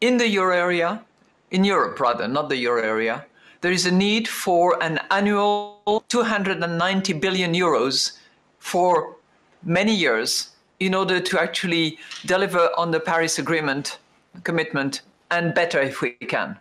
in 0.00 0.16
the 0.16 0.26
euro 0.26 0.56
area, 0.56 1.04
in 1.52 1.62
Europe 1.62 2.00
rather, 2.00 2.26
not 2.26 2.48
the 2.48 2.56
euro 2.56 2.82
area, 2.82 3.24
there 3.60 3.70
is 3.70 3.86
a 3.86 3.92
need 3.92 4.26
for 4.26 4.82
an 4.82 4.98
annual 5.12 6.02
290 6.08 7.12
billion 7.12 7.54
euros 7.54 8.18
for 8.58 9.14
many 9.62 9.94
years 9.94 10.50
in 10.80 10.94
order 10.94 11.20
to 11.20 11.40
actually 11.40 11.96
deliver 12.26 12.70
on 12.76 12.90
the 12.90 12.98
Paris 12.98 13.38
Agreement 13.38 13.98
commitment 14.42 15.02
and 15.30 15.54
better 15.54 15.80
if 15.80 16.00
we 16.00 16.10
can. 16.26 16.58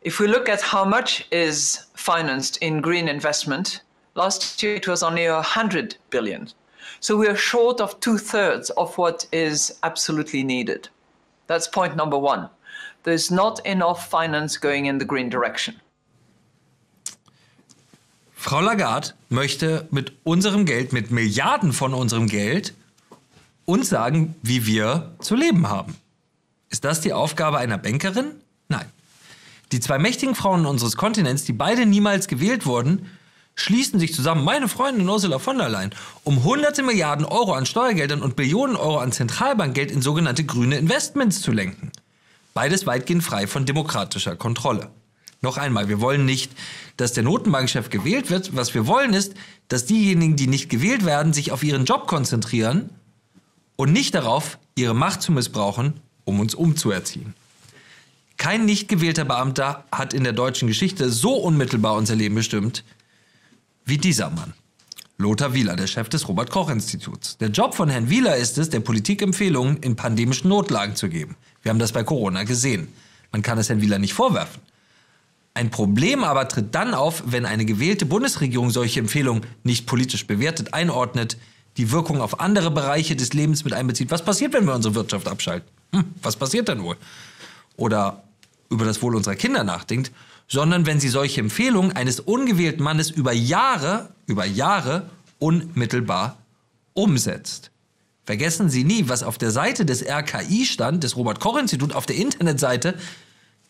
If 0.00 0.20
we 0.20 0.26
look 0.26 0.48
at 0.48 0.62
how 0.62 0.86
much 0.86 1.26
is 1.30 1.84
financed 1.94 2.56
in 2.62 2.80
green 2.80 3.08
investment, 3.08 3.82
last 4.18 4.62
year 4.62 4.74
it 4.74 4.86
was 4.86 5.02
only 5.02 5.28
100 5.28 5.96
billion. 6.10 6.48
So 7.00 7.16
we 7.16 7.28
are 7.28 7.36
short 7.36 7.80
of 7.80 8.00
two 8.00 8.18
thirds 8.18 8.70
of 8.70 8.98
what 8.98 9.26
is 9.30 9.78
absolutely 9.82 10.42
needed. 10.42 10.88
That's 11.46 11.68
point 11.68 11.96
number 11.96 12.18
one. 12.18 12.48
There's 13.04 13.30
not 13.30 13.64
enough 13.64 14.10
finance 14.10 14.58
going 14.58 14.86
in 14.86 14.98
the 14.98 15.06
green 15.06 15.30
direction. 15.30 15.80
Frau 18.34 18.60
Lagarde 18.60 19.14
möchte 19.30 19.86
mit 19.90 20.12
unserem 20.24 20.64
Geld, 20.64 20.92
mit 20.92 21.10
Milliarden 21.10 21.72
von 21.72 21.94
unserem 21.94 22.28
Geld, 22.28 22.74
uns 23.64 23.88
sagen, 23.88 24.34
wie 24.42 24.66
wir 24.66 25.14
zu 25.20 25.34
leben 25.34 25.68
haben. 25.68 25.96
Ist 26.70 26.84
das 26.84 27.00
die 27.00 27.12
Aufgabe 27.12 27.58
einer 27.58 27.78
Bankerin? 27.78 28.40
Nein. 28.68 28.86
Die 29.72 29.80
zwei 29.80 29.98
mächtigen 29.98 30.34
Frauen 30.34 30.66
unseres 30.66 30.96
Kontinents, 30.96 31.44
die 31.44 31.52
beide 31.52 31.84
niemals 31.84 32.28
gewählt 32.28 32.64
wurden, 32.64 33.10
schließen 33.58 33.98
sich 33.98 34.14
zusammen, 34.14 34.44
meine 34.44 34.68
Freundin 34.68 35.08
Ursula 35.08 35.38
von 35.38 35.58
der 35.58 35.68
Leyen, 35.68 35.90
um 36.22 36.44
hunderte 36.44 36.82
Milliarden 36.82 37.24
Euro 37.24 37.52
an 37.54 37.66
Steuergeldern 37.66 38.22
und 38.22 38.36
Billionen 38.36 38.76
Euro 38.76 38.98
an 38.98 39.12
Zentralbankgeld 39.12 39.90
in 39.90 40.00
sogenannte 40.00 40.44
grüne 40.44 40.78
Investments 40.78 41.40
zu 41.40 41.50
lenken. 41.50 41.90
Beides 42.54 42.86
weitgehend 42.86 43.24
frei 43.24 43.46
von 43.46 43.66
demokratischer 43.66 44.36
Kontrolle. 44.36 44.90
Noch 45.40 45.56
einmal, 45.56 45.88
wir 45.88 46.00
wollen 46.00 46.24
nicht, 46.24 46.52
dass 46.96 47.12
der 47.12 47.22
Notenbankchef 47.22 47.90
gewählt 47.90 48.30
wird. 48.30 48.56
Was 48.56 48.74
wir 48.74 48.86
wollen 48.86 49.14
ist, 49.14 49.34
dass 49.68 49.86
diejenigen, 49.86 50.36
die 50.36 50.48
nicht 50.48 50.68
gewählt 50.68 51.04
werden, 51.04 51.32
sich 51.32 51.52
auf 51.52 51.62
ihren 51.62 51.84
Job 51.84 52.06
konzentrieren 52.06 52.90
und 53.76 53.92
nicht 53.92 54.14
darauf, 54.14 54.58
ihre 54.74 54.94
Macht 54.94 55.22
zu 55.22 55.30
missbrauchen, 55.30 56.00
um 56.24 56.40
uns 56.40 56.54
umzuerziehen. 56.54 57.34
Kein 58.36 58.64
nicht 58.64 58.88
gewählter 58.88 59.24
Beamter 59.24 59.84
hat 59.90 60.14
in 60.14 60.22
der 60.22 60.32
deutschen 60.32 60.68
Geschichte 60.68 61.10
so 61.10 61.34
unmittelbar 61.34 61.94
unser 61.94 62.14
Leben 62.14 62.36
bestimmt 62.36 62.84
wie 63.88 63.98
dieser 63.98 64.30
Mann. 64.30 64.52
Lothar 65.16 65.54
Wieler, 65.54 65.74
der 65.74 65.86
Chef 65.86 66.08
des 66.08 66.28
Robert 66.28 66.50
Koch 66.50 66.70
Instituts. 66.70 67.38
Der 67.38 67.48
Job 67.48 67.74
von 67.74 67.88
Herrn 67.88 68.08
Wieler 68.08 68.36
ist 68.36 68.56
es, 68.58 68.70
der 68.70 68.80
Politik 68.80 69.20
Empfehlungen 69.22 69.78
in 69.78 69.96
pandemischen 69.96 70.48
Notlagen 70.48 70.94
zu 70.94 71.08
geben. 71.08 71.36
Wir 71.62 71.70
haben 71.70 71.80
das 71.80 71.92
bei 71.92 72.04
Corona 72.04 72.44
gesehen. 72.44 72.88
Man 73.32 73.42
kann 73.42 73.58
es 73.58 73.68
Herrn 73.68 73.80
Wieler 73.80 73.98
nicht 73.98 74.14
vorwerfen. 74.14 74.62
Ein 75.54 75.70
Problem 75.70 76.22
aber 76.22 76.46
tritt 76.46 76.74
dann 76.74 76.94
auf, 76.94 77.24
wenn 77.26 77.46
eine 77.46 77.64
gewählte 77.64 78.06
Bundesregierung 78.06 78.70
solche 78.70 79.00
Empfehlungen 79.00 79.44
nicht 79.64 79.86
politisch 79.86 80.26
bewertet, 80.26 80.72
einordnet, 80.72 81.36
die 81.78 81.90
Wirkung 81.90 82.20
auf 82.20 82.38
andere 82.38 82.70
Bereiche 82.70 83.16
des 83.16 83.32
Lebens 83.32 83.64
mit 83.64 83.72
einbezieht. 83.72 84.10
Was 84.10 84.24
passiert, 84.24 84.52
wenn 84.52 84.66
wir 84.66 84.74
unsere 84.74 84.94
Wirtschaft 84.94 85.26
abschalten? 85.26 85.68
Hm, 85.92 86.04
was 86.22 86.36
passiert 86.36 86.68
dann 86.68 86.82
wohl? 86.82 86.96
Oder 87.76 88.22
über 88.70 88.84
das 88.84 89.02
Wohl 89.02 89.16
unserer 89.16 89.34
Kinder 89.34 89.64
nachdenkt, 89.64 90.12
sondern 90.48 90.86
wenn 90.86 90.98
sie 90.98 91.08
solche 91.08 91.40
Empfehlungen 91.40 91.92
eines 91.92 92.20
ungewählten 92.20 92.82
Mannes 92.82 93.10
über 93.10 93.32
Jahre, 93.32 94.08
über 94.26 94.46
Jahre 94.46 95.10
unmittelbar 95.38 96.38
umsetzt. 96.94 97.70
Vergessen 98.24 98.68
Sie 98.68 98.84
nie, 98.84 99.08
was 99.08 99.22
auf 99.22 99.38
der 99.38 99.50
Seite 99.50 99.86
des 99.86 100.02
RKI 100.02 100.66
stand, 100.66 101.02
des 101.02 101.16
Robert 101.16 101.40
Koch 101.40 101.56
Institut, 101.56 101.94
auf 101.94 102.04
der 102.04 102.16
Internetseite, 102.16 102.94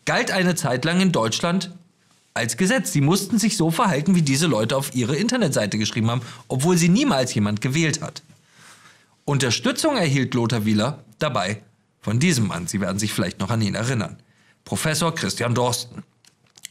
galt 0.05 0.31
eine 0.31 0.55
Zeit 0.55 0.85
lang 0.85 1.01
in 1.01 1.13
Deutschland 1.13 1.71
als 2.35 2.57
Gesetz. 2.57 2.93
Sie 2.93 3.01
mussten 3.01 3.39
sich 3.39 3.57
so 3.57 3.71
verhalten, 3.71 4.15
wie 4.15 4.23
diese 4.23 4.47
Leute 4.47 4.77
auf 4.77 4.95
ihre 4.95 5.15
Internetseite 5.15 5.79
geschrieben 5.79 6.11
haben, 6.11 6.23
obwohl 6.49 6.77
sie 6.77 6.89
niemals 6.89 7.35
jemand 7.35 7.61
gewählt 7.61 8.01
hat. 8.01 8.23
Unterstützung 9.25 9.97
erhielt 9.97 10.35
Lothar 10.35 10.65
Wieler 10.65 11.05
dabei 11.19 11.63
von 12.01 12.19
diesem 12.19 12.47
Mann. 12.47 12.67
Sie 12.67 12.81
werden 12.81 12.99
sich 12.99 13.13
vielleicht 13.13 13.41
noch 13.41 13.51
an 13.51 13.61
ihn 13.61 13.75
erinnern. 13.75 14.17
Professor 14.65 15.15
Christian 15.15 15.55
Drosten. 15.55 16.03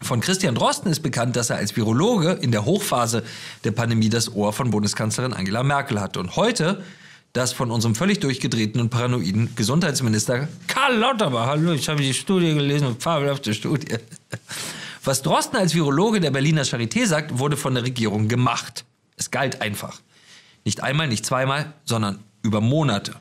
Von 0.01 0.21
Christian 0.21 0.55
Drosten 0.55 0.91
ist 0.91 1.01
bekannt, 1.01 1.35
dass 1.35 1.49
er 1.49 1.57
als 1.57 1.75
Virologe 1.75 2.31
in 2.31 2.51
der 2.51 2.65
Hochphase 2.65 3.23
der 3.63 3.71
Pandemie 3.71 4.09
das 4.09 4.33
Ohr 4.33 4.53
von 4.53 4.69
Bundeskanzlerin 4.69 5.33
Angela 5.33 5.63
Merkel 5.63 5.99
hatte. 5.99 6.19
Und 6.19 6.35
heute 6.35 6.83
das 7.33 7.53
von 7.53 7.71
unserem 7.71 7.95
völlig 7.95 8.19
durchgedrehten 8.19 8.81
und 8.81 8.89
paranoiden 8.89 9.55
Gesundheitsminister 9.55 10.47
Karl 10.67 10.97
Lauterbach. 10.97 11.47
Hallo, 11.47 11.71
ich 11.71 11.87
habe 11.87 12.01
die 12.01 12.13
Studie 12.13 12.53
gelesen, 12.53 12.95
fabelhafte 12.99 13.53
Studie. 13.53 13.95
Was 15.03 15.21
Drosten 15.21 15.57
als 15.57 15.73
Virologe 15.73 16.19
der 16.19 16.31
Berliner 16.31 16.63
Charité 16.63 17.05
sagt, 17.05 17.37
wurde 17.37 17.55
von 17.55 17.75
der 17.75 17.83
Regierung 17.83 18.27
gemacht. 18.27 18.85
Es 19.17 19.31
galt 19.31 19.61
einfach. 19.61 20.01
Nicht 20.65 20.81
einmal, 20.81 21.07
nicht 21.07 21.25
zweimal, 21.25 21.73
sondern 21.85 22.19
über 22.41 22.59
Monate. 22.59 23.15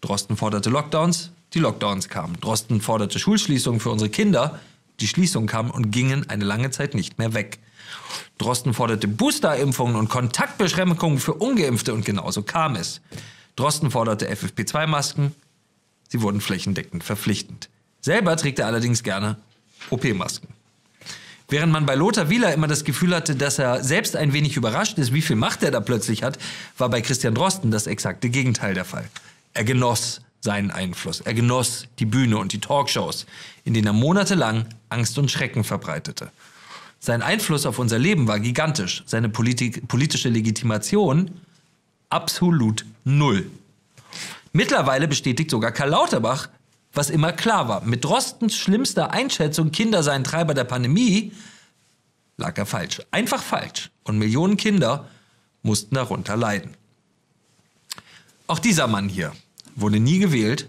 Drosten 0.00 0.36
forderte 0.36 0.70
Lockdowns, 0.70 1.30
die 1.54 1.58
Lockdowns 1.58 2.08
kamen. 2.08 2.40
Drosten 2.40 2.80
forderte 2.80 3.18
Schulschließungen 3.18 3.80
für 3.80 3.90
unsere 3.90 4.10
Kinder, 4.10 4.58
die 5.00 5.08
Schließungen 5.08 5.48
kamen 5.48 5.70
und 5.70 5.90
gingen 5.90 6.28
eine 6.28 6.44
lange 6.44 6.70
Zeit 6.70 6.94
nicht 6.94 7.18
mehr 7.18 7.34
weg. 7.34 7.58
Drosten 8.38 8.74
forderte 8.74 9.08
Boosterimpfungen 9.08 9.96
und 9.96 10.08
Kontaktbeschränkungen 10.08 11.18
für 11.18 11.34
Ungeimpfte 11.34 11.92
und 11.92 12.04
genauso 12.04 12.42
kam 12.42 12.76
es. 12.76 13.00
Drosten 13.56 13.90
forderte 13.90 14.30
FFP2-Masken. 14.30 15.34
Sie 16.08 16.22
wurden 16.22 16.40
flächendeckend 16.40 17.04
verpflichtend. 17.04 17.68
Selber 18.00 18.36
trägt 18.36 18.58
er 18.58 18.66
allerdings 18.66 19.02
gerne 19.02 19.36
OP-Masken. 19.90 20.48
Während 21.48 21.72
man 21.72 21.84
bei 21.84 21.96
Lothar 21.96 22.30
Wieler 22.30 22.54
immer 22.54 22.68
das 22.68 22.84
Gefühl 22.84 23.14
hatte, 23.14 23.34
dass 23.34 23.58
er 23.58 23.82
selbst 23.82 24.14
ein 24.14 24.32
wenig 24.32 24.56
überrascht 24.56 24.98
ist, 24.98 25.12
wie 25.12 25.20
viel 25.20 25.36
Macht 25.36 25.64
er 25.64 25.72
da 25.72 25.80
plötzlich 25.80 26.22
hat, 26.22 26.38
war 26.78 26.88
bei 26.88 27.00
Christian 27.00 27.34
Drosten 27.34 27.72
das 27.72 27.88
exakte 27.88 28.30
Gegenteil 28.30 28.74
der 28.74 28.84
Fall. 28.84 29.08
Er 29.52 29.64
genoss 29.64 30.20
seinen 30.40 30.70
Einfluss. 30.70 31.20
Er 31.20 31.34
genoss 31.34 31.86
die 31.98 32.06
Bühne 32.06 32.38
und 32.38 32.52
die 32.52 32.60
Talkshows, 32.60 33.26
in 33.64 33.74
denen 33.74 33.86
er 33.86 33.92
monatelang 33.92 34.66
Angst 34.88 35.18
und 35.18 35.30
Schrecken 35.30 35.64
verbreitete. 35.64 36.30
Sein 36.98 37.22
Einfluss 37.22 37.66
auf 37.66 37.78
unser 37.78 37.98
Leben 37.98 38.26
war 38.28 38.40
gigantisch. 38.40 39.02
Seine 39.06 39.28
Politik, 39.28 39.88
politische 39.88 40.28
Legitimation 40.28 41.30
absolut 42.10 42.84
null. 43.04 43.50
Mittlerweile 44.52 45.08
bestätigt 45.08 45.50
sogar 45.50 45.72
Karl 45.72 45.90
Lauterbach, 45.90 46.48
was 46.92 47.08
immer 47.08 47.32
klar 47.32 47.68
war. 47.68 47.84
Mit 47.84 48.04
Drostens 48.04 48.56
schlimmster 48.56 49.12
Einschätzung, 49.12 49.70
Kinder 49.70 50.02
seien 50.02 50.24
Treiber 50.24 50.54
der 50.54 50.64
Pandemie, 50.64 51.32
lag 52.36 52.58
er 52.58 52.66
falsch. 52.66 53.00
Einfach 53.10 53.42
falsch. 53.42 53.90
Und 54.02 54.18
Millionen 54.18 54.56
Kinder 54.56 55.08
mussten 55.62 55.94
darunter 55.94 56.36
leiden. 56.36 56.74
Auch 58.46 58.58
dieser 58.58 58.88
Mann 58.88 59.08
hier 59.08 59.32
wurde 59.76 60.00
nie 60.00 60.18
gewählt 60.18 60.68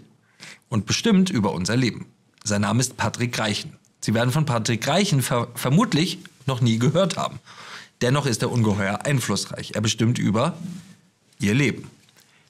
und 0.68 0.86
bestimmt 0.86 1.30
über 1.30 1.52
unser 1.52 1.76
Leben. 1.76 2.06
Sein 2.44 2.62
Name 2.62 2.80
ist 2.80 2.96
Patrick 2.96 3.38
Reichen. 3.38 3.76
Sie 4.00 4.14
werden 4.14 4.32
von 4.32 4.46
Patrick 4.46 4.86
Reichen 4.86 5.22
ver 5.22 5.48
vermutlich 5.54 6.18
noch 6.46 6.60
nie 6.60 6.78
gehört 6.78 7.16
haben. 7.16 7.38
Dennoch 8.00 8.26
ist 8.26 8.42
er 8.42 8.50
ungeheuer 8.50 9.04
einflussreich. 9.04 9.72
Er 9.74 9.80
bestimmt 9.80 10.18
über 10.18 10.56
ihr 11.38 11.54
Leben. 11.54 11.88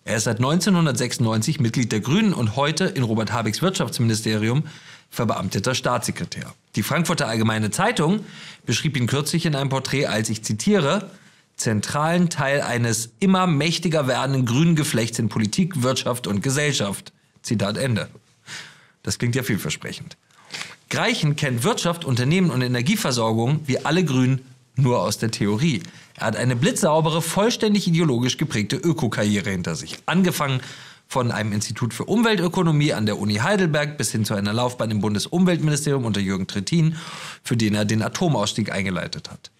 Er 0.04 0.16
ist 0.16 0.24
seit 0.24 0.38
1996 0.38 1.60
Mitglied 1.60 1.92
der 1.92 2.00
Grünen 2.00 2.32
und 2.32 2.56
heute 2.56 2.86
in 2.86 3.02
Robert 3.02 3.32
Habecks 3.32 3.62
Wirtschaftsministerium 3.62 4.64
verbeamteter 5.10 5.74
Staatssekretär. 5.74 6.54
Die 6.74 6.82
Frankfurter 6.82 7.28
Allgemeine 7.28 7.70
Zeitung 7.70 8.24
beschrieb 8.64 8.96
ihn 8.96 9.06
kürzlich 9.06 9.44
in 9.44 9.54
einem 9.54 9.68
Porträt 9.68 10.06
als, 10.06 10.30
ich 10.30 10.42
zitiere, 10.42 11.10
zentralen 11.62 12.28
Teil 12.28 12.60
eines 12.60 13.10
immer 13.20 13.46
mächtiger 13.46 14.06
werdenden 14.06 14.46
grünen 14.46 14.76
Geflechts 14.76 15.18
in 15.18 15.28
Politik, 15.28 15.82
Wirtschaft 15.82 16.26
und 16.26 16.42
Gesellschaft. 16.42 17.12
Zitat 17.42 17.76
Ende. 17.76 18.08
Das 19.02 19.18
klingt 19.18 19.34
ja 19.34 19.42
vielversprechend. 19.42 20.16
Greichen 20.90 21.36
kennt 21.36 21.64
Wirtschaft, 21.64 22.04
Unternehmen 22.04 22.50
und 22.50 22.62
Energieversorgung 22.62 23.60
wie 23.66 23.84
alle 23.84 24.04
Grünen 24.04 24.42
nur 24.76 25.00
aus 25.00 25.18
der 25.18 25.30
Theorie. 25.30 25.82
Er 26.16 26.26
hat 26.26 26.36
eine 26.36 26.56
blitzsaubere, 26.56 27.22
vollständig 27.22 27.86
ideologisch 27.88 28.36
geprägte 28.36 28.76
Ökokarriere 28.76 29.50
hinter 29.50 29.74
sich. 29.74 29.98
Angefangen 30.06 30.60
von 31.08 31.30
einem 31.30 31.52
Institut 31.52 31.92
für 31.92 32.04
Umweltökonomie 32.04 32.92
an 32.92 33.06
der 33.06 33.18
Uni 33.18 33.34
Heidelberg 33.36 33.98
bis 33.98 34.12
hin 34.12 34.24
zu 34.24 34.34
einer 34.34 34.52
Laufbahn 34.52 34.90
im 34.90 35.00
Bundesumweltministerium 35.00 36.04
unter 36.04 36.20
Jürgen 36.20 36.46
Trittin, 36.46 36.96
für 37.42 37.56
den 37.56 37.74
er 37.74 37.84
den 37.84 38.02
Atomausstieg 38.02 38.72
eingeleitet 38.72 39.30
hat. 39.30 39.50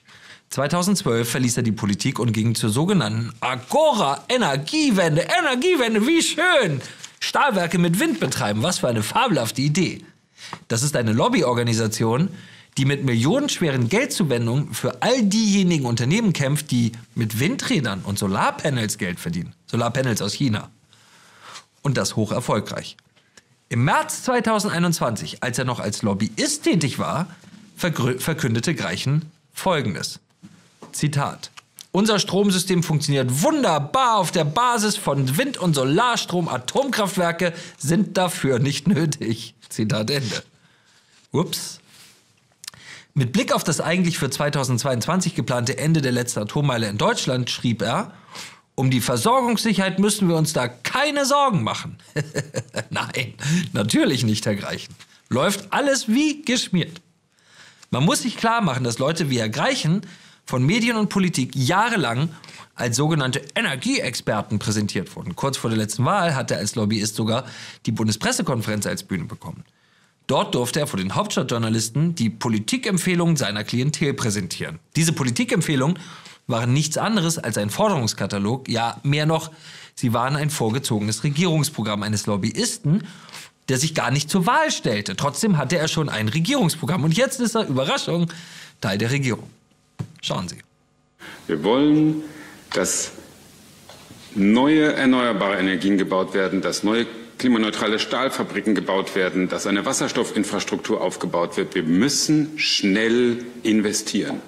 2012 0.52 1.30
verließ 1.30 1.56
er 1.56 1.62
die 1.62 1.72
Politik 1.72 2.18
und 2.18 2.32
ging 2.32 2.54
zur 2.54 2.68
sogenannten 2.68 3.32
Agora 3.40 4.22
Energiewende. 4.28 5.22
Energiewende, 5.22 6.06
wie 6.06 6.20
schön! 6.20 6.82
Stahlwerke 7.20 7.78
mit 7.78 7.98
Wind 7.98 8.20
betreiben, 8.20 8.62
was 8.62 8.80
für 8.80 8.88
eine 8.88 9.02
fabelhafte 9.02 9.62
Idee. 9.62 10.04
Das 10.68 10.82
ist 10.82 10.94
eine 10.94 11.14
Lobbyorganisation, 11.14 12.28
die 12.76 12.84
mit 12.84 13.02
millionenschweren 13.02 13.88
Geldzuwendungen 13.88 14.74
für 14.74 15.00
all 15.00 15.22
diejenigen 15.22 15.86
Unternehmen 15.86 16.34
kämpft, 16.34 16.70
die 16.70 16.92
mit 17.14 17.40
Windrädern 17.40 18.02
und 18.02 18.18
Solarpanels 18.18 18.98
Geld 18.98 19.20
verdienen. 19.20 19.54
Solarpanels 19.66 20.20
aus 20.20 20.34
China. 20.34 20.70
Und 21.80 21.96
das 21.96 22.14
hoch 22.14 22.30
erfolgreich. 22.30 22.98
Im 23.70 23.84
März 23.84 24.24
2021, 24.24 25.42
als 25.42 25.58
er 25.58 25.64
noch 25.64 25.80
als 25.80 26.02
Lobbyist 26.02 26.64
tätig 26.64 26.98
war, 26.98 27.28
verkündete 27.76 28.74
Greichen 28.74 29.30
Folgendes. 29.54 30.20
Zitat. 30.92 31.50
Unser 31.92 32.18
Stromsystem 32.18 32.82
funktioniert 32.82 33.42
wunderbar 33.42 34.16
auf 34.16 34.30
der 34.32 34.44
Basis 34.44 34.96
von 34.96 35.36
Wind- 35.36 35.58
und 35.58 35.74
Solarstrom. 35.74 36.48
Atomkraftwerke 36.48 37.52
sind 37.76 38.16
dafür 38.16 38.58
nicht 38.58 38.88
nötig. 38.88 39.54
Zitat 39.68 40.10
Ende. 40.10 40.42
Ups. 41.32 41.80
Mit 43.14 43.32
Blick 43.32 43.52
auf 43.54 43.62
das 43.62 43.82
eigentlich 43.82 44.18
für 44.18 44.30
2022 44.30 45.34
geplante 45.34 45.76
Ende 45.76 46.00
der 46.00 46.12
letzten 46.12 46.40
Atommeile 46.40 46.88
in 46.88 46.96
Deutschland 46.96 47.50
schrieb 47.50 47.82
er, 47.82 48.12
um 48.74 48.90
die 48.90 49.02
Versorgungssicherheit 49.02 49.98
müssen 49.98 50.28
wir 50.28 50.36
uns 50.36 50.54
da 50.54 50.66
keine 50.68 51.26
Sorgen 51.26 51.62
machen. 51.62 51.98
Nein, 52.90 53.34
natürlich 53.74 54.24
nicht, 54.24 54.46
Herr 54.46 54.56
Greichen. 54.56 54.94
Läuft 55.28 55.74
alles 55.74 56.08
wie 56.08 56.40
geschmiert. 56.40 57.02
Man 57.90 58.04
muss 58.04 58.22
sich 58.22 58.38
klar 58.38 58.62
machen, 58.62 58.84
dass 58.84 58.98
Leute 58.98 59.28
wie 59.28 59.38
Herr 59.38 59.50
Greichen 59.50 60.06
von 60.44 60.64
Medien 60.64 60.96
und 60.96 61.08
Politik 61.08 61.54
jahrelang 61.54 62.28
als 62.74 62.96
sogenannte 62.96 63.42
Energieexperten 63.54 64.58
präsentiert 64.58 65.14
wurden. 65.14 65.36
Kurz 65.36 65.56
vor 65.56 65.70
der 65.70 65.78
letzten 65.78 66.04
Wahl 66.04 66.34
hat 66.34 66.50
er 66.50 66.58
als 66.58 66.74
Lobbyist 66.74 67.14
sogar 67.14 67.44
die 67.86 67.92
Bundespressekonferenz 67.92 68.86
als 68.86 69.02
Bühne 69.02 69.24
bekommen. 69.24 69.64
Dort 70.26 70.54
durfte 70.54 70.80
er 70.80 70.86
vor 70.86 70.98
den 70.98 71.14
Hauptstadtjournalisten 71.14 72.14
die 72.14 72.30
Politikempfehlungen 72.30 73.36
seiner 73.36 73.64
Klientel 73.64 74.14
präsentieren. 74.14 74.78
Diese 74.96 75.12
Politikempfehlungen 75.12 75.98
waren 76.46 76.72
nichts 76.72 76.96
anderes 76.96 77.38
als 77.38 77.58
ein 77.58 77.70
Forderungskatalog, 77.70 78.68
ja 78.68 78.98
mehr 79.02 79.26
noch, 79.26 79.50
sie 79.94 80.12
waren 80.12 80.36
ein 80.36 80.50
vorgezogenes 80.50 81.24
Regierungsprogramm 81.24 82.02
eines 82.02 82.26
Lobbyisten, 82.26 83.06
der 83.68 83.78
sich 83.78 83.94
gar 83.94 84.10
nicht 84.10 84.28
zur 84.28 84.46
Wahl 84.46 84.70
stellte. 84.70 85.16
Trotzdem 85.16 85.56
hatte 85.56 85.78
er 85.78 85.88
schon 85.88 86.08
ein 86.08 86.28
Regierungsprogramm 86.28 87.04
und 87.04 87.16
jetzt 87.16 87.40
ist 87.40 87.54
er, 87.54 87.68
Überraschung, 87.68 88.30
Teil 88.80 88.98
der 88.98 89.10
Regierung. 89.10 89.48
Schauen 90.20 90.48
Sie. 90.48 90.58
Wir 91.46 91.62
wollen, 91.64 92.22
dass 92.72 93.12
neue 94.34 94.92
erneuerbare 94.92 95.58
Energien 95.58 95.98
gebaut 95.98 96.34
werden, 96.34 96.62
dass 96.62 96.82
neue 96.82 97.06
klimaneutrale 97.38 97.98
Stahlfabriken 97.98 98.74
gebaut 98.74 99.16
werden, 99.16 99.48
dass 99.48 99.66
eine 99.66 99.84
Wasserstoffinfrastruktur 99.84 101.00
aufgebaut 101.00 101.56
wird. 101.56 101.74
Wir 101.74 101.82
müssen 101.82 102.58
schnell 102.58 103.38
investieren. 103.62 104.40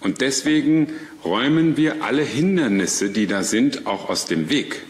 Und 0.00 0.20
deswegen 0.20 0.92
räumen 1.24 1.76
wir 1.76 2.02
alle 2.02 2.22
Hindernisse, 2.22 3.10
die 3.10 3.26
da 3.26 3.42
sind, 3.42 3.86
auch 3.86 4.08
aus 4.08 4.26
dem 4.26 4.50
Weg. 4.50 4.82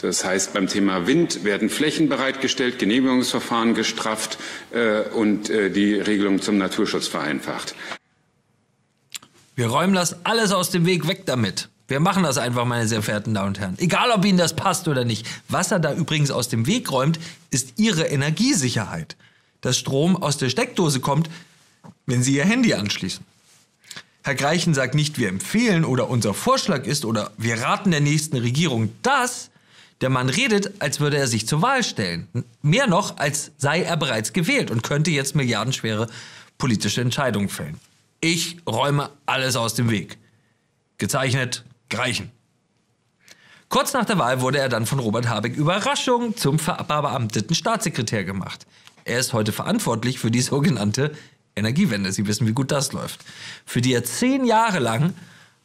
Das 0.00 0.24
heißt, 0.24 0.54
beim 0.54 0.66
Thema 0.66 1.06
Wind 1.06 1.44
werden 1.44 1.68
Flächen 1.68 2.08
bereitgestellt, 2.08 2.78
Genehmigungsverfahren 2.78 3.74
gestrafft 3.74 4.38
äh, 4.72 5.02
und 5.10 5.50
äh, 5.50 5.70
die 5.70 5.94
Regelung 5.94 6.40
zum 6.40 6.56
Naturschutz 6.56 7.06
vereinfacht. 7.06 7.74
Wir 9.60 9.66
räumen 9.66 9.92
das 9.92 10.24
alles 10.24 10.52
aus 10.52 10.70
dem 10.70 10.86
Weg 10.86 11.06
weg 11.06 11.26
damit. 11.26 11.68
Wir 11.86 12.00
machen 12.00 12.22
das 12.22 12.38
einfach, 12.38 12.64
meine 12.64 12.88
sehr 12.88 13.02
verehrten 13.02 13.34
Damen 13.34 13.48
und 13.48 13.60
Herren. 13.60 13.74
Egal, 13.76 14.10
ob 14.10 14.24
Ihnen 14.24 14.38
das 14.38 14.56
passt 14.56 14.88
oder 14.88 15.04
nicht. 15.04 15.26
Was 15.50 15.70
er 15.70 15.78
da 15.78 15.92
übrigens 15.92 16.30
aus 16.30 16.48
dem 16.48 16.66
Weg 16.66 16.90
räumt, 16.90 17.20
ist 17.50 17.74
Ihre 17.76 18.04
Energiesicherheit. 18.04 19.16
Dass 19.60 19.76
Strom 19.76 20.16
aus 20.16 20.38
der 20.38 20.48
Steckdose 20.48 21.00
kommt, 21.00 21.28
wenn 22.06 22.22
Sie 22.22 22.36
Ihr 22.36 22.46
Handy 22.46 22.72
anschließen. 22.72 23.22
Herr 24.22 24.34
Greichen 24.34 24.72
sagt 24.72 24.94
nicht, 24.94 25.18
wir 25.18 25.28
empfehlen 25.28 25.84
oder 25.84 26.08
unser 26.08 26.32
Vorschlag 26.32 26.86
ist 26.86 27.04
oder 27.04 27.30
wir 27.36 27.60
raten 27.60 27.90
der 27.90 28.00
nächsten 28.00 28.38
Regierung. 28.38 28.90
Das, 29.02 29.50
der 30.00 30.08
Mann 30.08 30.30
redet, 30.30 30.80
als 30.80 31.00
würde 31.00 31.18
er 31.18 31.26
sich 31.26 31.46
zur 31.46 31.60
Wahl 31.60 31.84
stellen. 31.84 32.28
Mehr 32.62 32.86
noch, 32.86 33.18
als 33.18 33.50
sei 33.58 33.82
er 33.82 33.98
bereits 33.98 34.32
gewählt 34.32 34.70
und 34.70 34.82
könnte 34.82 35.10
jetzt 35.10 35.34
milliardenschwere 35.34 36.08
politische 36.56 37.02
Entscheidungen 37.02 37.50
fällen. 37.50 37.78
Ich 38.20 38.58
räume 38.66 39.10
alles 39.24 39.56
aus 39.56 39.74
dem 39.74 39.90
Weg. 39.90 40.18
Gezeichnet 40.98 41.64
Greichen. 41.88 42.30
Kurz 43.70 43.92
nach 43.94 44.04
der 44.04 44.18
Wahl 44.18 44.40
wurde 44.42 44.58
er 44.58 44.68
dann 44.68 44.84
von 44.84 44.98
Robert 44.98 45.28
Habeck 45.28 45.56
Überraschung 45.56 46.36
zum 46.36 46.58
verbeamteten 46.58 47.54
Staatssekretär 47.54 48.24
gemacht. 48.24 48.66
Er 49.04 49.18
ist 49.18 49.32
heute 49.32 49.52
verantwortlich 49.52 50.18
für 50.18 50.30
die 50.30 50.42
sogenannte 50.42 51.12
Energiewende. 51.56 52.12
Sie 52.12 52.26
wissen, 52.26 52.46
wie 52.46 52.52
gut 52.52 52.70
das 52.70 52.92
läuft. 52.92 53.20
Für 53.64 53.80
die 53.80 53.94
er 53.94 54.04
zehn 54.04 54.44
Jahre 54.44 54.80
lang 54.80 55.14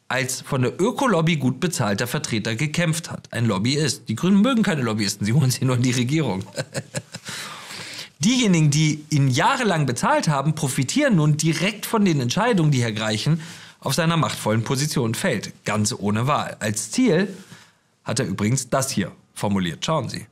als 0.07 0.41
von 0.41 0.61
der 0.61 0.79
Ökolobby 0.79 1.35
gut 1.37 1.59
bezahlter 1.59 2.07
Vertreter 2.07 2.55
gekämpft 2.55 3.11
hat. 3.11 3.33
Ein 3.33 3.45
Lobbyist. 3.45 4.07
Die 4.07 4.15
Grünen 4.15 4.41
mögen 4.41 4.63
keine 4.63 4.81
Lobbyisten, 4.81 5.25
sie 5.25 5.33
holen 5.33 5.51
sie 5.51 5.65
nur 5.65 5.75
in 5.75 5.81
die 5.81 5.91
Regierung. 5.91 6.43
Diejenigen, 8.19 8.71
die 8.71 9.03
ihn 9.09 9.27
jahrelang 9.27 9.85
bezahlt 9.85 10.27
haben, 10.27 10.55
profitieren 10.55 11.15
nun 11.17 11.37
direkt 11.37 11.85
von 11.85 12.05
den 12.05 12.21
Entscheidungen, 12.21 12.71
die 12.71 12.81
Herr 12.81 12.93
Greichen 12.93 13.41
auf 13.79 13.93
seiner 13.93 14.17
machtvollen 14.17 14.63
Position 14.63 15.13
fällt. 15.13 15.53
Ganz 15.65 15.93
ohne 15.97 16.27
Wahl. 16.27 16.57
Als 16.59 16.91
Ziel 16.91 17.27
hat 18.03 18.19
er 18.19 18.25
übrigens 18.25 18.69
das 18.69 18.89
hier 18.89 19.11
formuliert. 19.33 19.85
Schauen 19.85 20.09
Sie. 20.09 20.25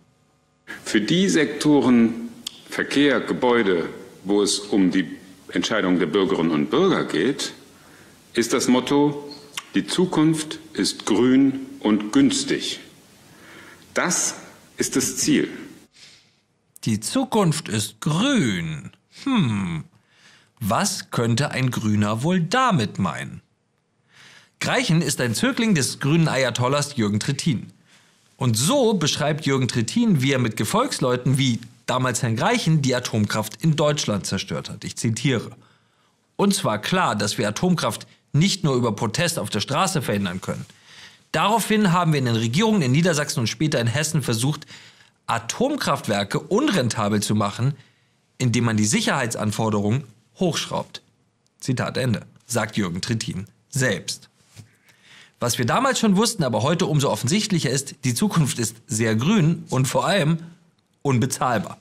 Für 0.86 1.02
die 1.02 1.28
Sektoren 1.30 2.30
Verkehr, 2.70 3.20
Gebäude, 3.20 3.90
wo 4.24 4.42
es 4.42 4.58
um 4.58 4.90
die 4.90 5.06
Entscheidung 5.50 6.00
der 6.00 6.08
Bürgerinnen 6.08 6.52
und 6.52 6.72
Bürger 6.72 7.04
geht, 7.04 7.54
ist 8.34 8.54
das 8.54 8.68
Motto, 8.68 9.30
die 9.76 9.86
Zukunft 9.86 10.58
ist 10.74 11.06
grün 11.06 11.68
und 11.80 12.12
günstig. 12.12 12.80
Das 13.94 14.36
ist 14.78 14.96
das 14.96 15.18
Ziel. 15.18 15.50
Die 16.86 17.00
Zukunft 17.00 17.70
ist 17.70 18.02
grün. 18.02 18.92
Hm, 19.24 19.86
was 20.60 21.12
könnte 21.12 21.52
ein 21.52 21.72
Grüner 21.72 22.24
wohl 22.24 22.42
damit 22.42 23.00
meinen? 23.00 23.42
Greichen 24.60 25.02
ist 25.02 25.22
ein 25.22 25.34
Zögling 25.34 25.76
des 25.76 26.00
grünen 26.00 26.28
Ayatollahs 26.28 26.98
Jürgen 26.98 27.22
Trittin. 27.22 27.72
Und 28.36 28.58
so 28.58 28.96
beschreibt 28.96 29.46
Jürgen 29.46 29.70
Trittin, 29.70 30.22
wie 30.22 30.34
er 30.34 30.40
mit 30.40 30.58
Gefolgsleuten 30.58 31.38
wie 31.38 31.62
damals 31.86 32.22
Herrn 32.22 32.36
Greichen 32.36 32.82
die 32.82 32.96
Atomkraft 32.96 33.64
in 33.64 33.78
Deutschland 33.78 34.26
zerstört 34.26 34.70
hat. 34.70 34.84
Ich 34.84 34.98
zitiere. 34.98 35.52
Uns 36.36 36.66
war 36.66 36.80
klar, 36.80 37.16
dass 37.16 37.38
wir 37.38 37.48
Atomkraft 37.48 38.08
nicht 38.34 38.66
nur 38.66 38.76
über 38.76 38.94
Protest 38.94 39.40
auf 39.40 39.50
der 39.50 39.62
Straße 39.62 40.02
verhindern 40.02 40.42
können. 40.42 40.66
Daraufhin 41.32 41.94
haben 41.94 42.12
wir 42.12 42.20
in 42.20 42.26
den 42.26 42.36
Regierungen 42.36 42.82
in 42.82 42.92
Niedersachsen 42.92 43.40
und 43.40 43.48
später 43.48 43.80
in 43.80 43.88
Hessen 43.88 44.22
versucht, 44.22 44.66
Atomkraftwerke 45.28 46.40
unrentabel 46.40 47.22
zu 47.22 47.36
machen, 47.36 47.76
indem 48.38 48.66
man 48.66 48.78
die 48.78 48.86
Sicherheitsanforderungen 48.86 50.04
hochschraubt. 50.40 51.02
Zitat 51.60 51.98
Ende, 51.98 52.26
sagt 52.46 52.78
Jürgen 52.78 53.02
Trittin 53.02 53.46
selbst. 53.70 54.30
Was 55.40 55.58
wir 55.58 55.66
damals 55.66 56.00
schon 56.00 56.16
wussten, 56.16 56.44
aber 56.44 56.64
heute 56.64 56.86
umso 56.86 57.10
offensichtlicher 57.10 57.70
ist, 57.70 57.96
die 58.06 58.14
Zukunft 58.14 58.60
ist 58.60 58.78
sehr 58.88 59.16
grün 59.16 59.66
und 59.70 59.88
vor 59.88 60.06
allem 60.06 60.38
unbezahlbar. 61.02 61.78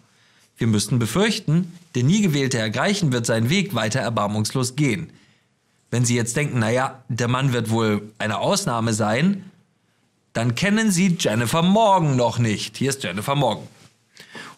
Wir 0.57 0.67
müssten 0.67 0.99
befürchten, 0.99 1.73
der 1.95 2.05
nie 2.05 2.23
gewählte 2.23 2.59
Herr 2.59 2.71
Greichen 2.71 3.13
wird 3.13 3.27
seinen 3.27 3.51
Weg 3.51 3.75
weiter 3.75 4.01
erbarmungslos 4.01 4.77
gehen. 4.77 5.11
Wenn 5.91 6.05
Sie 6.05 6.17
jetzt 6.17 6.37
denken, 6.37 6.59
naja, 6.59 7.03
der 7.09 7.29
Mann 7.29 7.53
wird 7.53 7.71
wohl 7.71 8.11
eine 8.19 8.39
Ausnahme 8.39 8.95
sein, 8.95 9.51
dann 10.33 10.55
kennen 10.55 10.91
Sie 10.91 11.17
Jennifer 11.19 11.63
Morgan 11.63 12.17
noch 12.17 12.39
nicht. 12.39 12.77
Hier 12.77 12.91
ist 12.91 13.03
Jennifer 13.03 13.35
Morgan. 13.35 13.67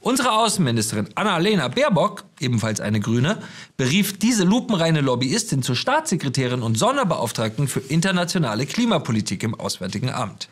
Unsere 0.01 0.33
Außenministerin 0.33 1.09
Annalena 1.15 1.69
Baerbock, 1.69 2.25
ebenfalls 2.39 2.81
eine 2.81 3.01
Grüne, 3.01 3.39
berief 3.77 4.19
diese 4.19 4.45
lupenreine 4.45 5.01
Lobbyistin 5.01 5.63
zur 5.63 5.77
Staatssekretärin 5.77 6.63
und 6.63 6.77
Sonderbeauftragten 6.77 7.69
für 7.69 7.81
internationale 7.81 8.67
Klimapolitik 8.67 9.43
im 9.43 9.59
Auswärtigen 9.59 10.11
Amt. 10.11 10.49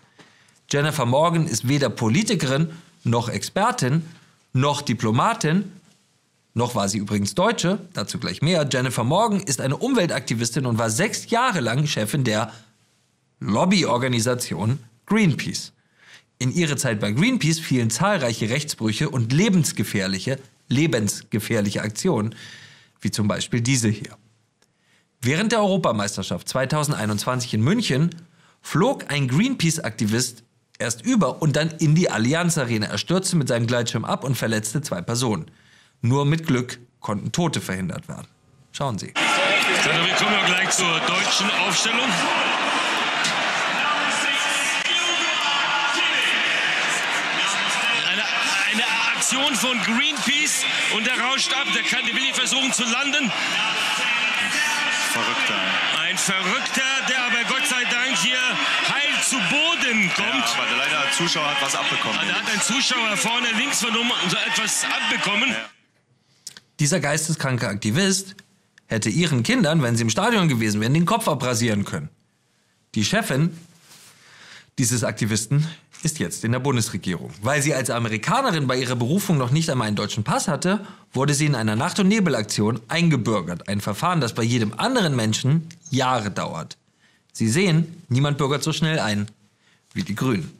Jennifer 0.70 1.04
Morgan 1.04 1.46
ist 1.46 1.68
weder 1.68 1.90
Politikerin 1.90 2.70
noch 3.04 3.28
Expertin 3.28 4.02
noch 4.52 4.82
Diplomatin, 4.82 5.72
noch 6.54 6.74
war 6.74 6.88
sie 6.88 6.98
übrigens 6.98 7.34
Deutsche, 7.34 7.78
dazu 7.94 8.18
gleich 8.18 8.42
mehr. 8.42 8.68
Jennifer 8.70 9.04
Morgan 9.04 9.40
ist 9.40 9.60
eine 9.60 9.76
Umweltaktivistin 9.76 10.66
und 10.66 10.78
war 10.78 10.90
sechs 10.90 11.30
Jahre 11.30 11.60
lang 11.60 11.86
Chefin 11.86 12.24
der 12.24 12.52
Lobbyorganisation 13.40 14.78
Greenpeace. 15.06 15.72
In 16.38 16.52
ihre 16.52 16.76
Zeit 16.76 17.00
bei 17.00 17.12
Greenpeace 17.12 17.60
fielen 17.60 17.90
zahlreiche 17.90 18.50
Rechtsbrüche 18.50 19.08
und 19.08 19.32
lebensgefährliche, 19.32 20.38
lebensgefährliche 20.68 21.82
Aktionen, 21.82 22.34
wie 23.00 23.10
zum 23.10 23.28
Beispiel 23.28 23.60
diese 23.60 23.88
hier. 23.88 24.16
Während 25.20 25.52
der 25.52 25.60
Europameisterschaft 25.60 26.48
2021 26.48 27.54
in 27.54 27.62
München 27.62 28.10
flog 28.60 29.10
ein 29.12 29.28
Greenpeace-Aktivist 29.28 30.42
erst 30.78 31.04
über 31.04 31.40
und 31.42 31.54
dann 31.54 31.70
in 31.78 31.94
die 31.94 32.10
Allianz 32.10 32.58
Arena. 32.58 32.86
Er 32.86 32.98
stürzte 32.98 33.36
mit 33.36 33.48
seinem 33.48 33.66
Gleitschirm 33.66 34.04
ab 34.04 34.24
und 34.24 34.36
verletzte 34.36 34.82
zwei 34.82 35.00
Personen. 35.00 35.46
Nur 36.00 36.24
mit 36.24 36.46
Glück 36.46 36.80
konnten 36.98 37.30
Tote 37.30 37.60
verhindert 37.60 38.08
werden. 38.08 38.26
Schauen 38.72 38.98
Sie. 38.98 39.12
Wir 39.14 40.14
kommen 40.16 40.32
ja 40.32 40.46
gleich 40.46 40.70
zur 40.70 40.98
deutschen 41.06 41.50
Aufstellung. 41.66 42.08
Aktion 49.32 49.54
von 49.54 49.78
Greenpeace 49.80 50.64
und 50.94 51.06
der 51.06 51.18
rauscht 51.18 51.52
ab. 51.54 51.66
Der, 51.74 51.82
kann, 51.82 52.04
der 52.04 52.14
will 52.14 52.34
versuchen 52.34 52.70
zu 52.70 52.82
landen. 52.84 53.32
Verrückter. 55.10 55.60
Ein 56.02 56.18
Verrückter, 56.18 56.82
der 57.08 57.24
aber 57.24 57.44
Gott 57.48 57.66
sei 57.66 57.82
Dank 57.84 58.16
hier 58.18 58.36
heil 58.88 59.22
zu 59.26 59.36
Boden 59.36 60.10
kommt. 60.14 60.44
Ja, 60.44 60.62
aber 60.62 60.76
leider 60.76 61.02
der 61.04 61.12
Zuschauer 61.12 61.48
hat 61.48 61.62
was 61.62 61.74
abbekommen. 61.74 62.18
Also 62.18 62.32
hat 62.32 62.50
ein 62.52 62.60
Zuschauer 62.60 63.16
vorne 63.16 63.48
links 63.56 63.80
von 63.80 63.96
oben 63.96 64.10
so 64.28 64.36
etwas 64.36 64.84
abbekommen. 64.84 65.48
Ja. 65.48 65.56
Dieser 66.78 67.00
geisteskranke 67.00 67.68
Aktivist 67.68 68.36
hätte 68.86 69.08
ihren 69.08 69.42
Kindern, 69.42 69.82
wenn 69.82 69.96
sie 69.96 70.02
im 70.02 70.10
Stadion 70.10 70.48
gewesen 70.48 70.82
wären, 70.82 70.92
den 70.92 71.06
Kopf 71.06 71.26
abrasieren 71.26 71.86
können. 71.86 72.10
Die 72.94 73.04
Chefin 73.04 73.56
dieses 74.78 75.04
Aktivisten 75.04 75.66
ist 76.02 76.18
jetzt 76.18 76.44
in 76.44 76.52
der 76.52 76.58
Bundesregierung. 76.58 77.30
Weil 77.42 77.62
sie 77.62 77.74
als 77.74 77.90
Amerikanerin 77.90 78.66
bei 78.66 78.76
ihrer 78.76 78.96
Berufung 78.96 79.38
noch 79.38 79.50
nicht 79.50 79.70
einmal 79.70 79.86
einen 79.86 79.96
deutschen 79.96 80.24
Pass 80.24 80.48
hatte, 80.48 80.84
wurde 81.12 81.34
sie 81.34 81.46
in 81.46 81.54
einer 81.54 81.76
Nacht- 81.76 82.00
und 82.00 82.08
Nebelaktion 82.08 82.80
eingebürgert. 82.88 83.68
Ein 83.68 83.80
Verfahren, 83.80 84.20
das 84.20 84.34
bei 84.34 84.42
jedem 84.42 84.72
anderen 84.78 85.14
Menschen 85.14 85.68
Jahre 85.90 86.30
dauert. 86.30 86.76
Sie 87.32 87.48
sehen, 87.48 88.02
niemand 88.08 88.38
bürgert 88.38 88.62
so 88.62 88.72
schnell 88.72 88.98
ein 88.98 89.28
wie 89.94 90.02
die 90.02 90.14
Grünen. 90.14 90.50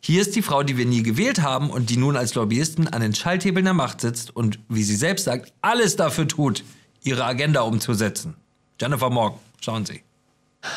Hier 0.00 0.20
ist 0.20 0.34
die 0.34 0.42
Frau, 0.42 0.62
die 0.62 0.76
wir 0.76 0.86
nie 0.86 1.02
gewählt 1.02 1.42
haben 1.42 1.70
und 1.70 1.90
die 1.90 1.96
nun 1.96 2.16
als 2.16 2.34
Lobbyisten 2.34 2.88
an 2.88 3.02
den 3.02 3.14
Schalthebeln 3.14 3.64
der 3.64 3.74
Macht 3.74 4.00
sitzt 4.00 4.34
und, 4.34 4.58
wie 4.68 4.82
sie 4.82 4.96
selbst 4.96 5.24
sagt, 5.24 5.52
alles 5.60 5.94
dafür 5.96 6.26
tut, 6.26 6.64
ihre 7.04 7.24
Agenda 7.24 7.60
umzusetzen. 7.62 8.34
Jennifer 8.80 9.10
Morgan, 9.10 9.38
schauen 9.60 9.86
Sie. 9.86 10.02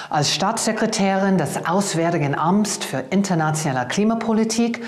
Als 0.10 0.34
Staatssekretärin 0.34 1.38
des 1.38 1.66
Auswärtigen 1.66 2.36
Amts 2.36 2.78
für 2.84 3.00
internationale 3.10 3.88
Klimapolitik 3.88 4.82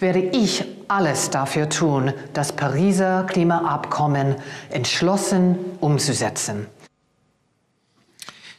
werde 0.00 0.20
ich 0.20 0.64
alles 0.88 1.30
dafür 1.30 1.68
tun, 1.68 2.12
das 2.32 2.52
Pariser 2.52 3.24
Klimaabkommen 3.24 4.36
entschlossen 4.70 5.56
umzusetzen. 5.80 6.66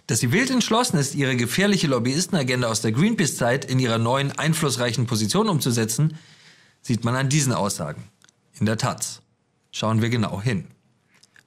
Dass 0.08 0.20
sie 0.20 0.32
wild 0.32 0.50
entschlossen 0.50 0.98
ist, 0.98 1.16
ihre 1.16 1.36
gefährliche 1.36 1.88
Lobbyistenagenda 1.88 2.68
aus 2.68 2.82
der 2.82 2.92
Greenpeace-Zeit 2.92 3.66
in 3.66 3.80
ihrer 3.80 3.98
neuen 3.98 4.38
einflussreichen 4.38 5.08
Position 5.08 5.50
umzusetzen, 5.50 6.18
sieht 6.82 7.04
man 7.04 7.16
an 7.16 7.30
diesen 7.30 7.54
Aussagen. 7.54 8.04
In 8.60 8.66
der 8.66 8.78
Taz. 8.78 9.22
Schauen 9.72 10.02
wir 10.02 10.10
genau 10.10 10.42
hin. 10.42 10.68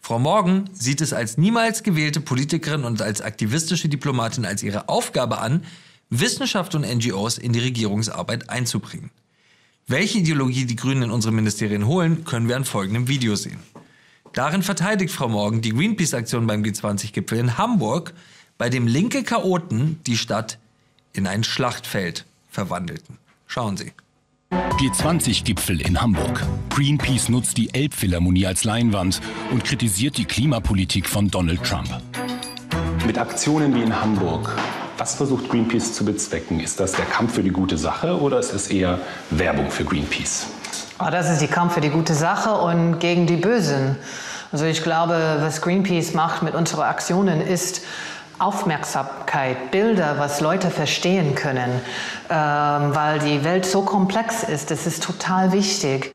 Frau 0.05 0.19
Morgan 0.19 0.69
sieht 0.75 1.01
es 1.01 1.14
als 1.14 1.38
niemals 1.38 1.83
gewählte 1.83 2.21
Politikerin 2.21 2.85
und 2.85 3.01
als 3.01 3.23
aktivistische 3.23 3.88
Diplomatin 3.88 4.45
als 4.45 4.62
ihre 4.62 4.90
Aufgabe 4.90 5.38
an, 5.38 5.64
Wissenschaft 6.11 6.75
und 6.75 6.83
NGOs 6.83 7.38
in 7.38 7.55
die 7.55 7.61
Regierungsarbeit 7.61 8.51
einzubringen. 8.51 9.11
Welche 9.87 10.19
Ideologie 10.19 10.67
die 10.67 10.77
Grünen 10.77 11.05
in 11.05 11.11
unsere 11.11 11.33
Ministerien 11.33 11.87
holen, 11.87 12.25
können 12.25 12.49
wir 12.49 12.57
an 12.57 12.67
folgendem 12.67 13.09
Video 13.09 13.35
sehen. 13.35 13.61
Darin 14.35 14.62
verteidigt 14.62 15.11
Frau 15.11 15.31
Morgan 15.31 15.62
die 15.62 15.73
Greenpeace-Aktion 15.73 16.47
beim 16.47 16.62
G20-Gipfel 16.62 17.38
in 17.38 17.57
Hamburg, 17.57 18.12
bei 18.59 18.69
dem 18.69 18.87
linke 18.87 19.25
Chaoten 19.25 20.01
die 20.07 20.19
Stadt 20.19 20.59
in 21.14 21.27
ein 21.27 21.45
Schlachtfeld 21.45 22.27
verwandelten. 22.51 23.17
Schauen 23.47 23.79
Sie. 23.79 23.95
G20-Gipfel 24.79 25.81
in 25.81 26.01
Hamburg. 26.01 26.43
Greenpeace 26.71 27.29
nutzt 27.29 27.57
die 27.57 27.73
Elbphilharmonie 27.75 28.47
als 28.47 28.64
Leinwand 28.64 29.21
und 29.51 29.64
kritisiert 29.64 30.17
die 30.17 30.25
Klimapolitik 30.25 31.09
von 31.09 31.31
Donald 31.31 31.62
Trump. 31.64 31.88
Mit 33.07 33.19
Aktionen 33.19 33.75
wie 33.75 33.83
in 33.83 34.01
Hamburg, 34.01 34.51
was 34.99 35.14
versucht 35.14 35.49
Greenpeace 35.49 35.95
zu 35.95 36.05
bezwecken? 36.05 36.61
Ist 36.61 36.81
das 36.81 36.93
der 36.93 37.05
Kampf 37.07 37.35
für 37.35 37.43
die 37.43 37.51
gute 37.51 37.77
Sache 37.77 38.21
oder 38.21 38.38
ist 38.38 38.53
es 38.53 38.69
eher 38.69 38.99
Werbung 39.31 39.71
für 39.71 39.85
Greenpeace? 39.85 40.47
Oh, 41.01 41.11
das 41.11 41.31
ist 41.31 41.40
die 41.40 41.49
Kampf 41.49 41.75
für 41.75 41.81
die 41.81 41.90
gute 41.90 42.14
Sache 42.14 42.53
und 42.53 43.01
gegen 43.01 43.27
die 43.27 43.37
Bösen. 43.37 43.97
Also 44.53 44.67
ich 44.67 44.85
glaube, 44.85 45.38
was 45.40 45.61
Greenpeace 45.62 46.14
macht 46.14 46.43
mit 46.45 46.55
unseren 46.55 46.83
Aktionen 46.83 47.40
ist, 47.40 47.83
Aufmerksamkeit, 48.38 49.70
Bilder, 49.70 50.18
was 50.18 50.40
Leute 50.40 50.70
verstehen 50.70 51.35
können, 51.35 51.81
ähm, 52.31 52.94
weil 52.94 53.18
die 53.20 53.44
Welt 53.44 53.66
so 53.66 53.83
komplex 53.83 54.42
ist. 54.42 54.70
Das 54.70 54.87
ist 54.87 55.03
total 55.03 55.53
wichtig. 55.53 56.12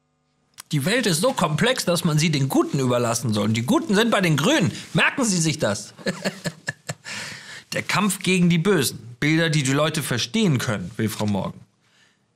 Die 0.72 0.86
Welt 0.86 1.08
ist 1.08 1.22
so 1.22 1.34
komplex, 1.34 1.86
dass 1.86 2.04
man 2.04 2.20
sie 2.20 2.30
den 2.30 2.48
Guten 2.48 2.80
überlassen 2.80 3.34
soll. 3.34 3.46
Und 3.46 3.56
die 3.56 3.66
Guten 3.66 3.96
sind 3.96 4.12
bei 4.12 4.22
den 4.22 4.38
Grünen. 4.38 4.72
Merken 4.94 5.26
Sie 5.26 5.38
sich 5.38 5.58
das. 5.58 5.94
Der 7.74 7.82
Kampf 7.82 8.20
gegen 8.20 8.50
die 8.50 8.58
Bösen. 8.58 9.00
Bilder, 9.20 9.50
die 9.50 9.64
die 9.64 9.74
Leute 9.74 10.04
verstehen 10.04 10.58
können, 10.58 10.92
will 10.98 11.10
Frau 11.10 11.26
Morgan. 11.26 11.60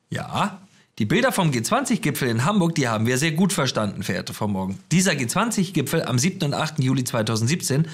Ja, 0.09 0.59
die 0.99 1.05
Bilder 1.05 1.31
vom 1.31 1.49
G20-Gipfel 1.49 2.27
in 2.27 2.45
Hamburg, 2.45 2.75
die 2.75 2.87
haben 2.87 3.07
wir 3.07 3.17
sehr 3.17 3.31
gut 3.31 3.51
verstanden, 3.51 4.03
verehrte 4.03 4.33
Frau 4.33 4.47
Morgan. 4.47 4.77
Dieser 4.91 5.13
G20-Gipfel 5.13 6.03
am 6.03 6.19
7. 6.19 6.43
und 6.43 6.53
8. 6.53 6.83
Juli 6.83 7.03
2017 7.03 7.87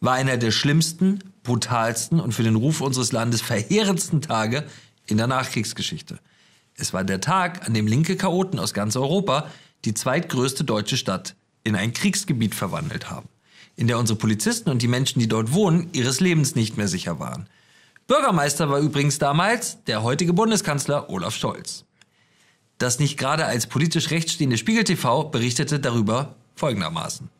war 0.00 0.14
einer 0.14 0.36
der 0.36 0.50
schlimmsten, 0.50 1.20
brutalsten 1.42 2.20
und 2.20 2.32
für 2.32 2.42
den 2.42 2.56
Ruf 2.56 2.80
unseres 2.80 3.12
Landes 3.12 3.40
verheerendsten 3.40 4.20
Tage 4.20 4.64
in 5.06 5.16
der 5.16 5.26
Nachkriegsgeschichte. 5.26 6.18
Es 6.76 6.92
war 6.92 7.04
der 7.04 7.20
Tag, 7.20 7.66
an 7.66 7.74
dem 7.74 7.86
linke 7.86 8.16
Chaoten 8.16 8.58
aus 8.58 8.74
ganz 8.74 8.96
Europa 8.96 9.50
die 9.84 9.94
zweitgrößte 9.94 10.64
deutsche 10.64 10.96
Stadt 10.96 11.34
in 11.64 11.76
ein 11.76 11.92
Kriegsgebiet 11.92 12.54
verwandelt 12.54 13.10
haben, 13.10 13.28
in 13.76 13.86
der 13.86 13.98
unsere 13.98 14.18
Polizisten 14.18 14.70
und 14.70 14.82
die 14.82 14.88
Menschen, 14.88 15.20
die 15.20 15.28
dort 15.28 15.52
wohnen, 15.52 15.88
ihres 15.92 16.20
Lebens 16.20 16.54
nicht 16.54 16.76
mehr 16.76 16.88
sicher 16.88 17.18
waren. 17.18 17.48
Bürgermeister 18.06 18.70
war 18.70 18.78
übrigens 18.78 19.18
damals 19.18 19.82
der 19.84 20.02
heutige 20.02 20.32
Bundeskanzler 20.32 21.10
Olaf 21.10 21.34
Scholz. 21.34 21.84
Das 22.78 22.98
nicht 22.98 23.18
gerade 23.18 23.46
als 23.46 23.66
politisch 23.66 24.10
rechtsstehende 24.10 24.58
Spiegel 24.58 24.84
TV 24.84 25.24
berichtete 25.24 25.80
darüber 25.80 26.36
folgendermaßen. 26.54 27.30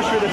Alter 0.00 0.08
Schwede. 0.08 0.30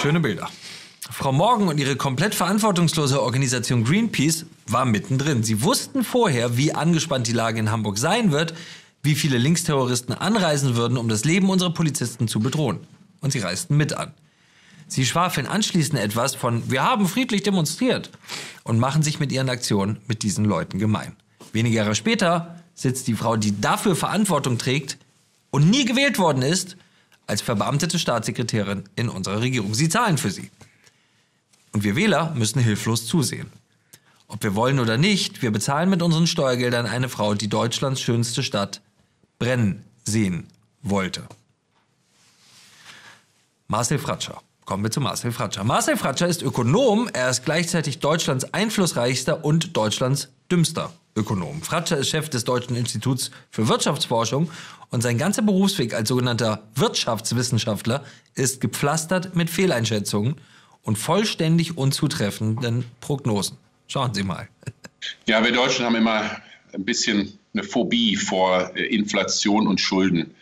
Schöne 0.00 0.20
Bilder. 0.20 0.48
Frau 1.10 1.32
Morgan 1.32 1.68
und 1.68 1.78
ihre 1.78 1.96
komplett 1.96 2.34
verantwortungslose 2.34 3.20
Organisation 3.20 3.84
Greenpeace 3.84 4.46
war 4.66 4.84
mittendrin. 4.84 5.42
Sie 5.42 5.62
wussten 5.62 6.04
vorher, 6.04 6.56
wie 6.56 6.72
angespannt 6.74 7.26
die 7.26 7.32
Lage 7.32 7.58
in 7.58 7.70
Hamburg 7.70 7.98
sein 7.98 8.30
wird, 8.30 8.54
wie 9.02 9.14
viele 9.14 9.36
Linksterroristen 9.36 10.14
anreisen 10.14 10.76
würden, 10.76 10.96
um 10.96 11.08
das 11.08 11.24
Leben 11.24 11.50
unserer 11.50 11.74
Polizisten 11.74 12.28
zu 12.28 12.40
bedrohen. 12.40 12.80
Und 13.20 13.32
sie 13.32 13.40
reisten 13.40 13.76
mit 13.76 13.92
an. 13.94 14.14
Sie 14.86 15.04
schwafeln 15.04 15.46
anschließend 15.46 15.98
etwas 15.98 16.34
von 16.34 16.70
Wir 16.70 16.82
haben 16.82 17.08
friedlich 17.08 17.42
demonstriert 17.42 18.10
und 18.64 18.78
machen 18.78 19.02
sich 19.02 19.20
mit 19.20 19.32
ihren 19.32 19.50
Aktionen 19.50 19.98
mit 20.06 20.22
diesen 20.22 20.44
Leuten 20.46 20.78
gemein. 20.78 21.16
Wenige 21.52 21.76
Jahre 21.76 21.94
später 21.94 22.57
sitzt 22.78 23.08
die 23.08 23.14
Frau, 23.14 23.36
die 23.36 23.60
dafür 23.60 23.96
Verantwortung 23.96 24.56
trägt 24.56 24.98
und 25.50 25.68
nie 25.68 25.84
gewählt 25.84 26.18
worden 26.18 26.42
ist, 26.42 26.76
als 27.26 27.42
verbeamtete 27.42 27.98
Staatssekretärin 27.98 28.84
in 28.94 29.08
unserer 29.08 29.40
Regierung. 29.40 29.74
Sie 29.74 29.88
zahlen 29.88 30.16
für 30.16 30.30
sie. 30.30 30.50
Und 31.72 31.82
wir 31.82 31.96
Wähler 31.96 32.32
müssen 32.36 32.60
hilflos 32.60 33.06
zusehen. 33.06 33.50
Ob 34.28 34.42
wir 34.44 34.54
wollen 34.54 34.78
oder 34.78 34.96
nicht, 34.96 35.42
wir 35.42 35.50
bezahlen 35.50 35.90
mit 35.90 36.02
unseren 36.02 36.26
Steuergeldern 36.26 36.86
eine 36.86 37.08
Frau, 37.08 37.34
die 37.34 37.48
Deutschlands 37.48 38.00
schönste 38.00 38.42
Stadt 38.42 38.80
brennen 39.38 39.84
sehen 40.04 40.46
wollte. 40.82 41.24
Marcel 43.66 43.98
Fratscher. 43.98 44.40
Kommen 44.64 44.84
wir 44.84 44.90
zu 44.90 45.00
Marcel 45.00 45.32
Fratscher. 45.32 45.64
Marcel 45.64 45.96
Fratscher 45.96 46.28
ist 46.28 46.42
Ökonom, 46.42 47.08
er 47.12 47.30
ist 47.30 47.44
gleichzeitig 47.44 47.98
Deutschlands 47.98 48.52
einflussreichster 48.54 49.44
und 49.44 49.76
Deutschlands 49.76 50.28
dümmster 50.50 50.92
Ökonom. 51.18 51.62
Fratscher 51.62 51.98
ist 51.98 52.08
Chef 52.08 52.28
des 52.28 52.44
Deutschen 52.44 52.76
Instituts 52.76 53.30
für 53.50 53.68
Wirtschaftsforschung 53.68 54.50
und 54.90 55.02
sein 55.02 55.18
ganzer 55.18 55.42
Berufsweg 55.42 55.94
als 55.94 56.08
sogenannter 56.08 56.62
Wirtschaftswissenschaftler 56.74 58.04
ist 58.34 58.60
gepflastert 58.60 59.36
mit 59.36 59.50
Fehleinschätzungen 59.50 60.36
und 60.82 60.96
vollständig 60.96 61.76
unzutreffenden 61.76 62.84
Prognosen. 63.00 63.58
Schauen 63.88 64.14
Sie 64.14 64.22
mal. 64.22 64.48
Ja, 65.26 65.44
wir 65.44 65.52
Deutschen 65.52 65.84
haben 65.84 65.96
immer 65.96 66.30
ein 66.72 66.84
bisschen 66.84 67.38
eine 67.52 67.64
Phobie 67.64 68.16
vor 68.16 68.74
Inflation 68.76 69.66
und 69.66 69.80
Schulden. 69.80 70.34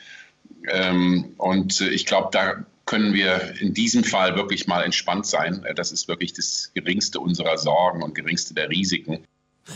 Ähm, 0.68 1.32
und 1.38 1.80
ich 1.80 2.06
glaube, 2.06 2.28
da 2.32 2.64
können 2.86 3.14
wir 3.14 3.54
in 3.60 3.74
diesem 3.74 4.04
Fall 4.04 4.36
wirklich 4.36 4.66
mal 4.66 4.82
entspannt 4.82 5.26
sein. 5.26 5.64
Das 5.74 5.92
ist 5.92 6.08
wirklich 6.08 6.32
das 6.32 6.70
geringste 6.74 7.20
unserer 7.20 7.58
Sorgen 7.58 8.02
und 8.02 8.14
geringste 8.14 8.54
der 8.54 8.70
Risiken. 8.70 9.24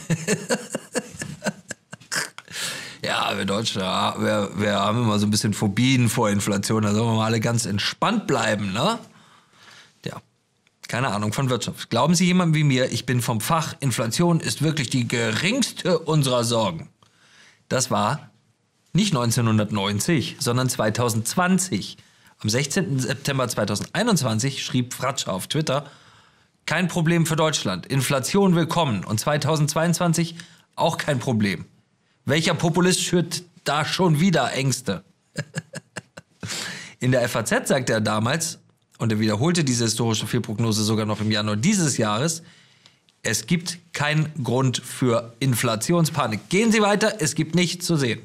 ja, 3.03 3.37
wir 3.37 3.44
Deutschen, 3.44 3.83
wir, 3.83 4.50
wir 4.57 4.74
haben 4.74 5.03
immer 5.03 5.18
so 5.18 5.26
ein 5.26 5.31
bisschen 5.31 5.55
Phobien 5.55 6.09
vor 6.09 6.31
Inflation. 6.31 6.83
Da 6.83 6.92
sollen 6.92 7.09
wir 7.09 7.16
mal 7.16 7.26
alle 7.26 7.40
ganz 7.40 7.66
entspannt 7.66 8.26
bleiben, 8.26 8.72
ne? 8.72 8.98
Ja, 10.05 10.20
keine 10.88 11.09
Ahnung 11.09 11.33
von 11.33 11.50
Wirtschaft. 11.50 11.90
Glauben 11.90 12.14
Sie 12.14 12.26
jemandem 12.26 12.55
wie 12.55 12.64
mir, 12.64 12.92
ich 12.92 13.07
bin 13.07 13.22
vom 13.22 13.40
Fach, 13.40 13.74
Inflation 13.81 14.40
ist 14.40 14.62
wirklich 14.62 14.90
die 14.90 15.09
geringste 15.09 15.98
unserer 15.98 16.44
Sorgen. 16.44 16.88
Das 17.68 17.90
war 17.90 18.31
nicht 18.92 19.14
1990, 19.14 20.37
sondern 20.40 20.68
2020. 20.68 21.96
Am 22.42 22.48
16. 22.48 22.98
September 22.98 23.48
2021 23.48 24.64
schrieb 24.64 24.94
Fratscher 24.94 25.33
auf 25.33 25.46
Twitter, 25.46 25.85
kein 26.70 26.87
Problem 26.87 27.26
für 27.26 27.35
Deutschland, 27.35 27.87
Inflation 27.87 28.54
willkommen 28.54 29.02
und 29.02 29.18
2022 29.18 30.37
auch 30.76 30.98
kein 30.98 31.18
Problem. 31.18 31.64
Welcher 32.26 32.54
Populist 32.54 33.02
schürt 33.02 33.42
da 33.64 33.85
schon 33.85 34.20
wieder 34.20 34.52
Ängste? 34.52 35.02
In 37.00 37.11
der 37.11 37.28
FAZ 37.28 37.66
sagte 37.66 37.92
er 37.92 38.00
damals, 38.00 38.61
und 38.98 39.11
er 39.11 39.18
wiederholte 39.18 39.64
diese 39.64 39.83
historische 39.83 40.28
Fehlprognose 40.28 40.85
sogar 40.85 41.06
noch 41.06 41.20
im 41.20 41.33
Januar 41.33 41.56
dieses 41.56 41.96
Jahres, 41.96 42.44
es 43.24 43.48
gibt 43.48 43.80
keinen 43.92 44.33
Grund 44.44 44.78
für 44.78 45.35
Inflationspanik. 45.40 46.50
Gehen 46.50 46.70
Sie 46.70 46.83
weiter, 46.83 47.14
es 47.18 47.35
gibt 47.35 47.56
nichts 47.56 47.85
zu 47.85 47.96
sehen. 47.96 48.20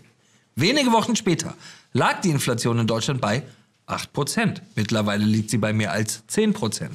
Wenige 0.56 0.92
Wochen 0.92 1.16
später 1.16 1.56
lag 1.94 2.22
die 2.22 2.30
Inflation 2.30 2.78
in 2.78 2.86
Deutschland 2.86 3.22
bei 3.22 3.42
8%. 3.88 4.62
Mittlerweile 4.76 5.26
liegt 5.26 5.50
sie 5.50 5.58
bei 5.58 5.74
mehr 5.74 5.94
als 5.94 6.22
10%. 6.30 6.92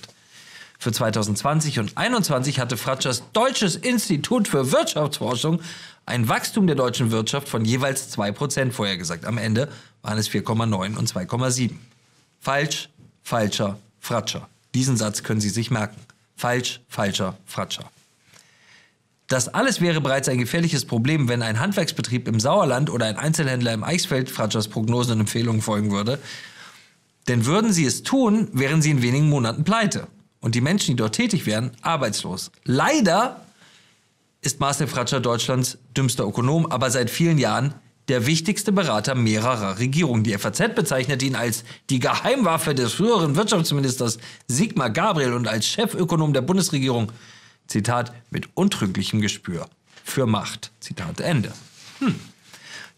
Für 0.81 0.93
2020 0.93 1.79
und 1.79 1.91
2021 1.91 2.59
hatte 2.59 2.79
Fratschers 2.79 3.23
Deutsches 3.35 3.77
Institut 3.77 4.49
für 4.49 4.73
Wirtschaftsforschung 4.73 5.61
ein 6.07 6.27
Wachstum 6.27 6.67
der 6.67 6.75
deutschen 6.75 7.11
Wirtschaft 7.11 7.51
von 7.51 7.67
jeweils 7.67 8.17
2% 8.17 8.73
vorhergesagt. 8.73 9.27
Am 9.27 9.37
Ende 9.37 9.69
waren 10.01 10.17
es 10.17 10.31
4,9 10.31 10.97
und 10.97 11.07
2,7. 11.07 11.73
Falsch, 12.41 12.89
falscher, 13.23 13.79
Fratscher. 14.01 14.49
Diesen 14.75 14.97
Satz 14.97 15.23
können 15.23 15.43
Sie 15.43 15.51
sich 15.51 15.71
merken. 15.71 16.01
Falsch, 16.35 16.81
falscher, 16.89 17.37
Fratscher. 17.45 17.85
Das 19.29 19.49
alles 19.49 19.83
wäre 19.83 20.01
bereits 20.01 20.31
ein 20.31 20.39
gefährliches 20.39 20.87
Problem, 20.87 21.29
wenn 21.29 21.43
ein 21.43 21.61
Handwerksbetrieb 21.61 22.27
im 22.27 22.41
Sauerland 22.41 22.89
oder 22.89 23.05
ein 23.05 23.19
Einzelhändler 23.19 23.75
im 23.75 23.85
Eichsfeld 23.85 24.31
Fratschers 24.31 24.69
Prognosen 24.69 25.13
und 25.13 25.21
Empfehlungen 25.21 25.61
folgen 25.61 25.91
würde. 25.91 26.19
Denn 27.29 27.45
würden 27.45 27.71
sie 27.71 27.85
es 27.85 28.03
tun, 28.03 28.49
wären 28.55 28.81
sie 28.81 28.93
in 28.93 29.03
wenigen 29.03 29.29
Monaten 29.29 29.63
pleite. 29.63 30.09
Und 30.41 30.55
die 30.55 30.61
Menschen, 30.61 30.93
die 30.93 30.97
dort 30.97 31.15
tätig 31.15 31.47
wären, 31.47 31.73
arbeitslos. 31.83 32.51
Leider 32.65 33.45
ist 34.41 34.61
Marcel 34.61 34.87
Fratscher 34.87 35.21
Deutschlands 35.21 35.79
dümmster 35.97 36.25
Ökonom, 36.25 36.67
aber 36.67 36.91
seit 36.91 37.11
vielen 37.11 37.39
Jahren 37.39 37.75
der 38.09 38.27
wichtigste 38.27 38.73
Berater 38.73 39.15
mehrerer 39.15 39.79
Regierungen. 39.79 40.25
Die 40.25 40.37
FAZ 40.37 40.75
bezeichnet 40.75 41.23
ihn 41.23 41.37
als 41.37 41.63
die 41.91 42.01
Geheimwaffe 42.01 42.75
des 42.75 42.95
früheren 42.95 43.37
Wirtschaftsministers 43.37 44.19
Sigmar 44.49 44.91
Gabriel 44.91 45.35
und 45.35 45.47
als 45.47 45.67
Chefökonom 45.67 46.33
der 46.33 46.41
Bundesregierung, 46.41 47.13
Zitat, 47.69 48.13
mit 48.31 48.49
untrüglichem 48.55 49.21
Gespür 49.21 49.69
für 50.03 50.27
Macht. 50.27 50.73
Zitat 50.81 51.21
Ende. 51.21 51.53
Hm. 52.01 52.19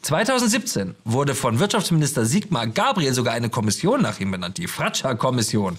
2017 0.00 0.94
wurde 1.04 1.34
von 1.34 1.58
Wirtschaftsminister 1.58 2.24
Sigmar 2.24 2.68
Gabriel 2.68 3.12
sogar 3.12 3.34
eine 3.34 3.50
Kommission 3.50 4.00
nach 4.00 4.18
ihm 4.18 4.30
benannt, 4.30 4.58
die 4.58 4.66
Fratscher-Kommission 4.66 5.78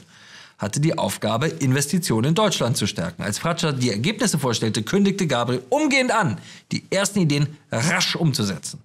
hatte 0.58 0.80
die 0.80 0.98
Aufgabe, 0.98 1.48
Investitionen 1.48 2.30
in 2.30 2.36
Deutschland 2.36 2.78
zu 2.78 2.88
stärken. 2.88 3.24
Als 3.24 3.40
Fratscher 3.40 3.74
die 3.74 3.90
Ergebnisse 3.90 4.40
vorstellte, 4.40 4.84
kündigte 4.84 5.28
Gabriel 5.28 5.64
umgehend 5.70 6.12
an, 6.12 6.38
die 6.72 6.84
ersten 6.90 7.20
Ideen 7.20 7.48
rasch 7.72 8.16
umzusetzen. 8.16 8.80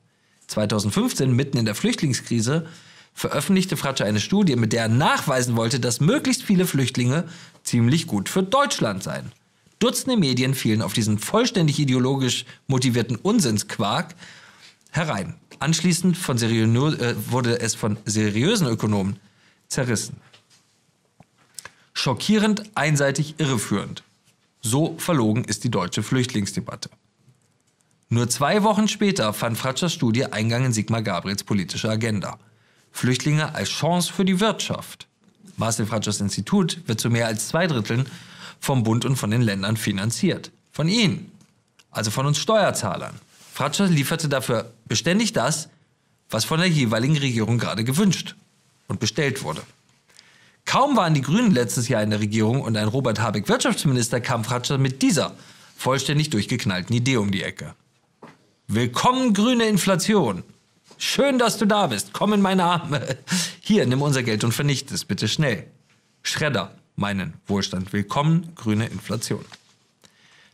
2015, 0.49 1.31
mitten 1.31 1.59
in 1.59 1.67
der 1.67 1.75
Flüchtlingskrise, 1.75 2.67
veröffentlichte 3.15 3.77
Fratscher 3.77 4.05
eine 4.05 4.21
Studie, 4.21 4.57
mit 4.57 4.73
der 4.73 4.83
er 4.83 4.89
nachweisen 4.89 5.57
wollte, 5.57 5.81
dass 5.81 6.01
möglichst 6.01 6.43
viele 6.43 6.67
Flüchtlinge 6.67 7.25
ziemlich 7.65 8.07
gut 8.07 8.29
für 8.29 8.43
Deutschland 8.43 9.03
seien. 9.03 9.33
Dutzende 9.79 10.17
Medien 10.17 10.55
fielen 10.55 10.83
auf 10.83 10.93
diesen 10.93 11.19
vollständig 11.19 11.79
ideologisch 11.79 12.45
motivierten 12.67 13.17
Unsinnsquark 13.17 14.15
herein. 14.91 15.35
Anschließend 15.61 16.17
äh, 16.17 17.15
wurde 17.31 17.61
es 17.61 17.75
von 17.75 17.97
seriösen 18.05 18.67
Ökonomen 18.67 19.19
zerrissen. 19.69 20.17
Schockierend, 21.99 22.63
einseitig, 22.77 23.35
irreführend. 23.39 24.05
So 24.61 24.95
verlogen 24.99 25.43
ist 25.43 25.65
die 25.65 25.69
deutsche 25.69 26.05
Flüchtlingsdebatte. 26.05 26.91
Nur 28.09 28.31
zwei 28.31 28.63
Wochen 28.63 28.87
später 28.87 29.33
fand 29.33 29.59
Fratschers 29.59 29.95
Studie 29.95 30.27
Eingang 30.27 30.65
in 30.65 30.73
Sigmar 30.73 31.03
Gabriels 31.03 31.43
politische 31.43 31.91
Agenda. 31.91 32.39
Flüchtlinge 32.93 33.53
als 33.53 33.71
Chance 33.71 34.13
für 34.13 34.25
die 34.25 34.39
Wirtschaft. 34.39 35.09
Marcel 35.57 35.87
Fratschers 35.87 36.21
Institut 36.21 36.79
wird 36.87 37.01
zu 37.01 37.11
mehr 37.11 37.27
als 37.27 37.49
zwei 37.49 37.67
Dritteln 37.67 38.07
vom 38.61 38.85
Bund 38.85 39.05
und 39.05 39.17
von 39.17 39.33
den 39.33 39.43
Ländern 39.43 39.77
finanziert. 39.77 40.53
Von 40.71 40.89
Ihnen, 40.89 41.33
also 41.91 42.13
von 42.13 42.27
uns 42.27 42.39
Steuerzahlern. 42.39 43.17
Fratscher 43.53 43.89
lieferte 43.89 44.29
dafür 44.29 44.71
beständig 44.87 45.33
das, 45.33 45.69
was 46.31 46.45
von 46.45 46.61
der 46.61 46.69
jeweiligen 46.69 47.19
Regierung 47.19 47.59
gerade 47.59 47.83
gewünscht 47.83 48.37
und 48.87 49.01
bestellt 49.01 49.43
wurde. 49.43 49.63
Kaum 50.69 50.99
waren 50.99 51.15
die 51.15 51.23
Grünen 51.23 51.53
letztes 51.53 51.89
Jahr 51.89 52.03
in 52.03 52.11
der 52.11 52.21
Regierung 52.21 52.61
und 52.61 52.77
ein 52.77 52.89
Robert 52.89 53.21
Habeck 53.21 53.49
Wirtschaftsminister, 53.49 54.21
kam 54.21 54.45
Fratscher 54.45 54.77
mit 54.77 55.01
dieser 55.01 55.35
vollständig 55.75 56.29
durchgeknallten 56.29 56.95
Idee 56.95 57.17
um 57.17 57.31
die 57.31 57.43
Ecke. 57.43 57.75
Willkommen 58.67 59.33
grüne 59.33 59.65
Inflation. 59.65 60.43
Schön, 60.99 61.39
dass 61.39 61.57
du 61.57 61.65
da 61.65 61.87
bist. 61.87 62.13
Komm 62.13 62.35
in 62.35 62.43
meine 62.43 62.65
Arme. 62.65 63.17
Hier, 63.63 63.87
nimm 63.87 64.03
unser 64.03 64.23
Geld 64.23 64.45
und 64.45 64.53
vernichte 64.53 64.95
es 64.95 65.07
bitte 65.07 65.27
schnell. 65.27 65.67
Schredder 66.23 66.75
meinen 66.97 67.33
Wohlstand. 67.47 67.95
Willkommen 67.95 68.53
grüne 68.55 68.89
Inflation. 68.89 69.47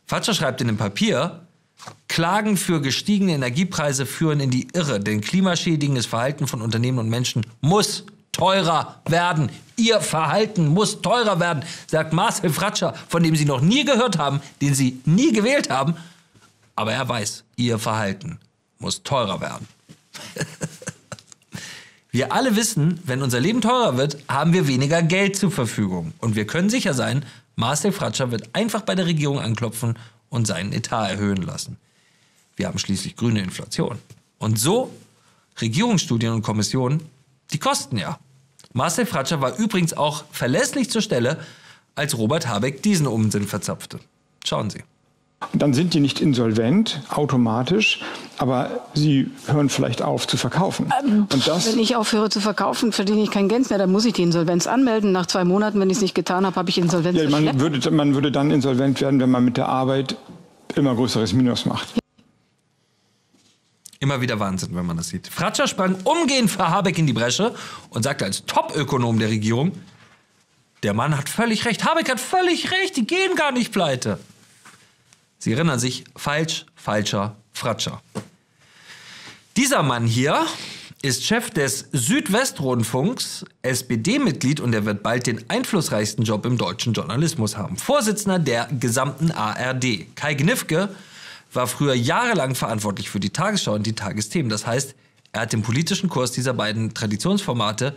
Fatscher 0.05 0.33
schreibt 0.33 0.61
in 0.61 0.67
dem 0.67 0.77
Papier, 0.77 1.45
Klagen 2.07 2.55
für 2.55 2.81
gestiegene 2.81 3.33
Energiepreise 3.33 4.05
führen 4.05 4.39
in 4.39 4.49
die 4.49 4.69
Irre, 4.71 5.01
denn 5.01 5.19
klimaschädigendes 5.19 6.05
Verhalten 6.05 6.47
von 6.47 6.61
Unternehmen 6.61 6.99
und 6.99 7.09
Menschen 7.09 7.45
muss 7.59 8.05
teurer 8.35 8.99
werden. 9.05 9.49
Ihr 9.77 10.01
Verhalten 10.01 10.67
muss 10.67 11.01
teurer 11.01 11.39
werden, 11.39 11.63
sagt 11.87 12.13
Marcel 12.13 12.51
Fratscher, 12.51 12.93
von 13.07 13.23
dem 13.23 13.35
Sie 13.35 13.45
noch 13.45 13.61
nie 13.61 13.85
gehört 13.85 14.17
haben, 14.17 14.41
den 14.61 14.73
Sie 14.73 15.01
nie 15.05 15.31
gewählt 15.31 15.69
haben, 15.69 15.95
aber 16.75 16.91
er 16.93 17.07
weiß, 17.07 17.43
ihr 17.55 17.79
Verhalten 17.79 18.39
muss 18.77 19.03
teurer 19.03 19.39
werden. 19.39 19.67
wir 22.11 22.33
alle 22.33 22.55
wissen, 22.55 22.99
wenn 23.05 23.21
unser 23.21 23.39
Leben 23.39 23.61
teurer 23.61 23.97
wird, 23.97 24.17
haben 24.27 24.53
wir 24.53 24.67
weniger 24.67 25.01
Geld 25.01 25.37
zur 25.37 25.51
Verfügung. 25.51 26.13
Und 26.19 26.35
wir 26.35 26.45
können 26.45 26.69
sicher 26.69 26.93
sein, 26.93 27.25
Marcel 27.55 27.93
Fratscher 27.93 28.31
wird 28.31 28.49
einfach 28.53 28.81
bei 28.81 28.95
der 28.95 29.05
Regierung 29.05 29.39
anklopfen 29.39 29.97
und 30.29 30.45
seinen 30.45 30.73
Etat 30.73 31.09
erhöhen 31.09 31.41
lassen. 31.41 31.77
Wir 32.57 32.67
haben 32.67 32.79
schließlich 32.79 33.15
grüne 33.15 33.41
Inflation. 33.41 33.97
Und 34.39 34.59
so, 34.59 34.91
Regierungsstudien 35.61 36.33
und 36.33 36.41
Kommissionen, 36.41 37.01
die 37.51 37.59
kosten 37.59 37.97
ja. 37.97 38.19
Marcel 38.73 39.05
Fratscher 39.05 39.41
war 39.41 39.57
übrigens 39.57 39.95
auch 39.95 40.25
verlässlich 40.31 40.89
zur 40.89 41.01
Stelle, 41.01 41.39
als 41.95 42.17
Robert 42.17 42.47
Habeck 42.47 42.83
diesen 42.83 43.07
Unsinn 43.07 43.47
verzapfte. 43.47 43.99
Schauen 44.43 44.69
Sie. 44.69 44.83
Dann 45.53 45.73
sind 45.73 45.93
die 45.93 45.99
nicht 45.99 46.21
insolvent 46.21 47.01
automatisch, 47.09 48.01
aber 48.37 48.85
sie 48.93 49.29
hören 49.47 49.69
vielleicht 49.69 50.01
auf 50.01 50.27
zu 50.27 50.37
verkaufen. 50.37 50.91
Ähm, 51.03 51.27
wenn 51.29 51.79
ich 51.79 51.95
aufhöre 51.95 52.29
zu 52.29 52.39
verkaufen, 52.39 52.91
verdiene 52.91 53.21
ich 53.21 53.31
kein 53.31 53.47
Geld 53.47 53.69
mehr. 53.69 53.77
Dann 53.77 53.91
muss 53.91 54.05
ich 54.05 54.13
die 54.13 54.23
Insolvenz 54.23 54.65
anmelden. 54.65 55.11
Nach 55.11 55.25
zwei 55.25 55.43
Monaten, 55.43 55.79
wenn 55.79 55.89
ich 55.89 55.97
es 55.97 56.01
nicht 56.01 56.15
getan 56.15 56.45
habe, 56.45 56.55
habe 56.55 56.69
ich 56.69 56.77
Insolvenz. 56.77 57.17
Ja, 57.17 57.29
man, 57.29 57.59
würde, 57.59 57.91
man 57.91 58.15
würde 58.15 58.31
dann 58.31 58.49
insolvent 58.51 59.01
werden, 59.01 59.19
wenn 59.19 59.29
man 59.29 59.45
mit 59.45 59.57
der 59.57 59.69
Arbeit 59.69 60.17
immer 60.75 60.95
größeres 60.95 61.33
Minus 61.33 61.65
macht. 61.65 61.87
Immer 64.05 64.21
wieder 64.21 64.39
Wahnsinn, 64.39 64.75
wenn 64.75 64.85
man 64.85 64.97
das 64.97 65.09
sieht. 65.09 65.25
Fratscher 65.25 65.67
sprang 65.67 65.95
umgehend 66.03 66.51
für 66.51 66.69
Habeck 66.69 66.99
in 66.99 67.07
die 67.07 67.13
Bresche 67.13 67.55
und 67.89 68.03
sagte 68.03 68.23
als 68.23 68.45
Top-Ökonom 68.45 69.17
der 69.17 69.29
Regierung, 69.29 69.71
der 70.83 70.93
Mann 70.93 71.17
hat 71.17 71.27
völlig 71.27 71.65
recht, 71.65 71.83
Habeck 71.83 72.07
hat 72.11 72.19
völlig 72.19 72.71
recht, 72.71 72.97
die 72.97 73.07
gehen 73.07 73.35
gar 73.35 73.51
nicht 73.51 73.71
pleite. 73.71 74.19
Sie 75.39 75.53
erinnern 75.53 75.79
sich, 75.79 76.03
falsch, 76.15 76.67
falscher, 76.75 77.35
Fratscher. 77.51 77.99
Dieser 79.57 79.81
Mann 79.81 80.05
hier 80.05 80.45
ist 81.01 81.25
Chef 81.25 81.49
des 81.49 81.87
Südwestrundfunks, 81.91 83.43
SPD-Mitglied 83.63 84.59
und 84.59 84.75
er 84.75 84.85
wird 84.85 85.01
bald 85.01 85.25
den 85.25 85.49
einflussreichsten 85.49 86.23
Job 86.23 86.45
im 86.45 86.59
deutschen 86.59 86.93
Journalismus 86.93 87.57
haben. 87.57 87.77
Vorsitzender 87.77 88.37
der 88.37 88.67
gesamten 88.79 89.31
ARD. 89.31 90.15
Kai 90.15 90.35
Gnifke 90.35 90.89
war 91.55 91.67
früher 91.67 91.93
jahrelang 91.93 92.55
verantwortlich 92.55 93.09
für 93.09 93.19
die 93.19 93.31
Tagesschau 93.31 93.73
und 93.73 93.85
die 93.85 93.93
Tagesthemen. 93.93 94.49
Das 94.49 94.67
heißt, 94.67 94.95
er 95.31 95.41
hat 95.41 95.53
den 95.53 95.61
politischen 95.61 96.09
Kurs 96.09 96.31
dieser 96.31 96.53
beiden 96.53 96.93
Traditionsformate 96.93 97.95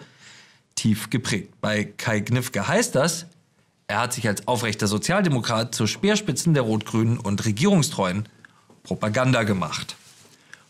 tief 0.75 1.11
geprägt. 1.11 1.55
Bei 1.61 1.85
Kai 1.85 2.21
Gnifke 2.21 2.67
heißt 2.67 2.95
das, 2.95 3.27
er 3.87 4.01
hat 4.01 4.13
sich 4.13 4.29
als 4.29 4.47
aufrechter 4.47 4.87
Sozialdemokrat 4.87 5.75
zu 5.75 5.87
Speerspitzen 5.87 6.53
der 6.55 6.63
Rot-Grünen 6.63 7.19
und 7.19 7.45
Regierungstreuen 7.45 8.29
Propaganda 8.83 9.45
gemacht. 9.45 9.97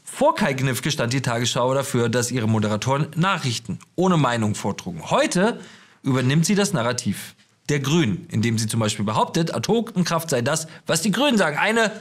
Vor 0.05 0.35
Kai 0.35 0.55
Gnifke 0.55 0.91
stand 0.91 1.13
die 1.13 1.23
Tagesschau 1.23 1.75
dafür, 1.75 2.09
dass 2.09 2.31
ihre 2.31 2.49
Moderatoren 2.49 3.09
Nachrichten 3.17 3.79
ohne 3.97 4.17
Meinung 4.17 4.55
vortrugen. 4.55 5.11
Heute 5.11 5.61
übernimmt 6.03 6.47
sie 6.47 6.55
das 6.55 6.73
Narrativ 6.73 7.35
der 7.69 7.81
Grünen, 7.81 8.27
indem 8.31 8.59
sie 8.59 8.67
zum 8.67 8.81
Beispiel 8.81 9.05
behauptet, 9.05 9.55
Atomkraft 9.55 10.31
sei 10.31 10.43
das, 10.43 10.67
was 10.87 11.03
die 11.03 11.13
Grünen 11.13 11.39
sagen, 11.39 11.59
eine 11.59 11.93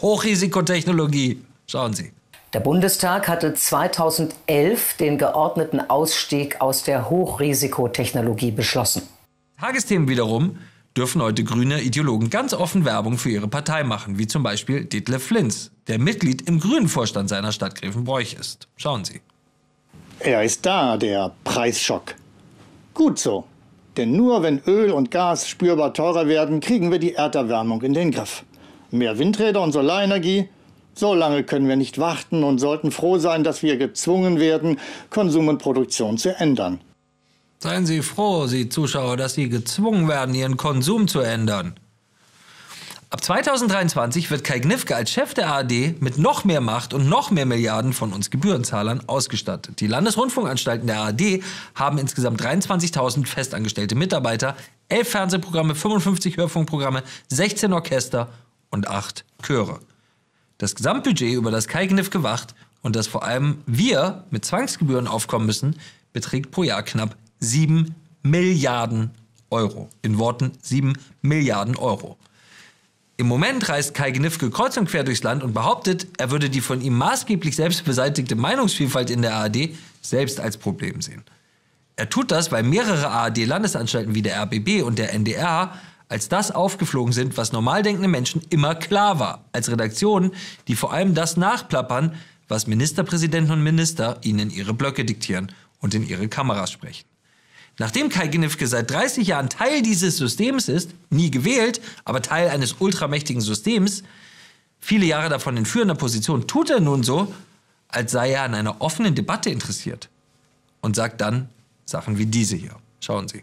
Hochrisikotechnologie. 0.00 1.42
Schauen 1.66 1.94
Sie. 1.94 2.12
Der 2.52 2.60
Bundestag 2.60 3.26
hatte 3.26 3.54
2011 3.54 4.96
den 4.98 5.18
geordneten 5.18 5.80
Ausstieg 5.80 6.60
aus 6.60 6.84
der 6.84 7.10
Hochrisikotechnologie 7.10 8.52
beschlossen. 8.52 9.02
Tagesthemen 9.58 10.08
wiederum 10.08 10.58
dürfen 10.96 11.20
heute 11.20 11.42
grüne 11.42 11.80
Ideologen 11.80 12.30
ganz 12.30 12.54
offen 12.54 12.84
Werbung 12.84 13.18
für 13.18 13.30
ihre 13.30 13.48
Partei 13.48 13.82
machen, 13.82 14.18
wie 14.18 14.26
zum 14.26 14.42
Beispiel 14.42 14.84
Detlef 14.84 15.24
Flinz, 15.24 15.72
der 15.88 15.98
Mitglied 15.98 16.42
im 16.42 16.60
grünen 16.60 16.88
Vorstand 16.88 17.28
seiner 17.28 17.50
Stadt 17.50 17.80
Grevenbroich 17.80 18.34
ist. 18.34 18.68
Schauen 18.76 19.04
Sie. 19.04 19.20
Er 20.20 20.44
ist 20.44 20.64
da, 20.64 20.96
der 20.96 21.32
Preisschock. 21.42 22.14
Gut 22.94 23.18
so. 23.18 23.44
Denn 23.96 24.12
nur 24.12 24.42
wenn 24.42 24.60
Öl 24.66 24.90
und 24.92 25.10
Gas 25.10 25.48
spürbar 25.48 25.92
teurer 25.92 26.26
werden, 26.28 26.60
kriegen 26.60 26.90
wir 26.90 26.98
die 26.98 27.14
Erderwärmung 27.14 27.82
in 27.82 27.94
den 27.94 28.10
Griff. 28.10 28.44
Mehr 28.94 29.18
Windräder 29.18 29.60
und 29.60 29.72
Solarenergie? 29.72 30.48
So 30.94 31.14
lange 31.14 31.42
können 31.42 31.68
wir 31.68 31.74
nicht 31.74 31.98
warten 31.98 32.44
und 32.44 32.60
sollten 32.60 32.92
froh 32.92 33.18
sein, 33.18 33.42
dass 33.42 33.64
wir 33.64 33.76
gezwungen 33.76 34.38
werden, 34.38 34.78
Konsum 35.10 35.48
und 35.48 35.58
Produktion 35.58 36.16
zu 36.16 36.28
ändern. 36.38 36.80
Seien 37.58 37.86
Sie 37.86 38.02
froh, 38.02 38.46
Sie 38.46 38.68
Zuschauer, 38.68 39.16
dass 39.16 39.34
Sie 39.34 39.48
gezwungen 39.48 40.06
werden, 40.06 40.32
Ihren 40.36 40.56
Konsum 40.56 41.08
zu 41.08 41.18
ändern. 41.20 41.74
Ab 43.10 43.24
2023 43.24 44.30
wird 44.30 44.44
Kai 44.44 44.60
Gnifke 44.60 44.94
als 44.94 45.10
Chef 45.10 45.34
der 45.34 45.48
ARD 45.48 46.00
mit 46.00 46.16
noch 46.18 46.44
mehr 46.44 46.60
Macht 46.60 46.94
und 46.94 47.08
noch 47.08 47.32
mehr 47.32 47.46
Milliarden 47.46 47.92
von 47.92 48.12
uns 48.12 48.30
Gebührenzahlern 48.30 49.02
ausgestattet. 49.08 49.80
Die 49.80 49.88
Landesrundfunkanstalten 49.88 50.86
der 50.86 51.00
ARD 51.00 51.42
haben 51.74 51.98
insgesamt 51.98 52.40
23.000 52.40 53.26
festangestellte 53.26 53.96
Mitarbeiter, 53.96 54.56
11 54.88 55.08
Fernsehprogramme, 55.08 55.74
55 55.74 56.36
Hörfunkprogramme, 56.36 57.02
16 57.28 57.72
Orchester 57.72 58.28
und 58.74 58.88
8 58.88 59.24
Chöre. 59.42 59.80
Das 60.58 60.74
Gesamtbudget, 60.74 61.34
über 61.34 61.50
das 61.50 61.68
Kai 61.68 61.86
Gnifke 61.86 62.22
wacht 62.22 62.54
und 62.82 62.94
das 62.96 63.06
vor 63.06 63.24
allem 63.24 63.62
wir 63.66 64.24
mit 64.30 64.44
Zwangsgebühren 64.44 65.06
aufkommen 65.06 65.46
müssen, 65.46 65.76
beträgt 66.12 66.50
pro 66.50 66.62
Jahr 66.62 66.82
knapp 66.82 67.16
7 67.40 67.94
Milliarden 68.22 69.10
Euro. 69.50 69.88
In 70.02 70.18
Worten 70.18 70.52
7 70.60 70.94
Milliarden 71.22 71.76
Euro. 71.76 72.18
Im 73.16 73.28
Moment 73.28 73.68
reist 73.68 73.94
Kai 73.94 74.10
Gnifke 74.10 74.50
kreuz 74.50 74.76
und 74.76 74.88
quer 74.88 75.04
durchs 75.04 75.22
Land 75.22 75.44
und 75.44 75.54
behauptet, 75.54 76.08
er 76.18 76.32
würde 76.32 76.50
die 76.50 76.60
von 76.60 76.80
ihm 76.80 76.98
maßgeblich 76.98 77.54
selbst 77.54 77.84
beseitigte 77.84 78.34
Meinungsvielfalt 78.34 79.08
in 79.08 79.22
der 79.22 79.34
ARD 79.34 79.70
selbst 80.02 80.40
als 80.40 80.56
Problem 80.56 81.00
sehen. 81.00 81.22
Er 81.96 82.08
tut 82.10 82.32
das, 82.32 82.50
weil 82.50 82.64
mehrere 82.64 83.08
ARD-Landesanstalten 83.08 84.16
wie 84.16 84.22
der 84.22 84.42
RBB 84.42 84.82
und 84.82 84.98
der 84.98 85.12
NDR 85.14 85.78
als 86.08 86.28
das 86.28 86.50
aufgeflogen 86.50 87.12
sind, 87.12 87.36
was 87.36 87.52
normal 87.52 87.82
denkende 87.82 88.08
Menschen 88.08 88.42
immer 88.50 88.74
klar 88.74 89.18
war. 89.18 89.44
Als 89.52 89.70
Redaktionen, 89.70 90.32
die 90.68 90.76
vor 90.76 90.92
allem 90.92 91.14
das 91.14 91.36
nachplappern, 91.36 92.14
was 92.48 92.66
Ministerpräsidenten 92.66 93.52
und 93.52 93.62
Minister 93.62 94.18
ihnen 94.22 94.50
ihre 94.50 94.74
Blöcke 94.74 95.04
diktieren 95.04 95.50
und 95.80 95.94
in 95.94 96.06
ihre 96.06 96.28
Kameras 96.28 96.70
sprechen. 96.70 97.06
Nachdem 97.78 98.08
Kai 98.08 98.28
Gnifke 98.28 98.66
seit 98.66 98.90
30 98.90 99.26
Jahren 99.26 99.48
Teil 99.48 99.82
dieses 99.82 100.16
Systems 100.16 100.68
ist, 100.68 100.90
nie 101.10 101.30
gewählt, 101.30 101.80
aber 102.04 102.22
Teil 102.22 102.48
eines 102.48 102.76
ultramächtigen 102.78 103.42
Systems, 103.42 104.04
viele 104.78 105.06
Jahre 105.06 105.28
davon 105.28 105.56
in 105.56 105.66
führender 105.66 105.96
Position, 105.96 106.46
tut 106.46 106.70
er 106.70 106.80
nun 106.80 107.02
so, 107.02 107.34
als 107.88 108.12
sei 108.12 108.32
er 108.32 108.42
an 108.42 108.54
einer 108.54 108.80
offenen 108.80 109.14
Debatte 109.14 109.50
interessiert 109.50 110.08
und 110.82 110.94
sagt 110.94 111.20
dann 111.20 111.48
Sachen 111.84 112.18
wie 112.18 112.26
diese 112.26 112.56
hier. 112.56 112.76
Schauen 113.00 113.26
Sie. 113.26 113.42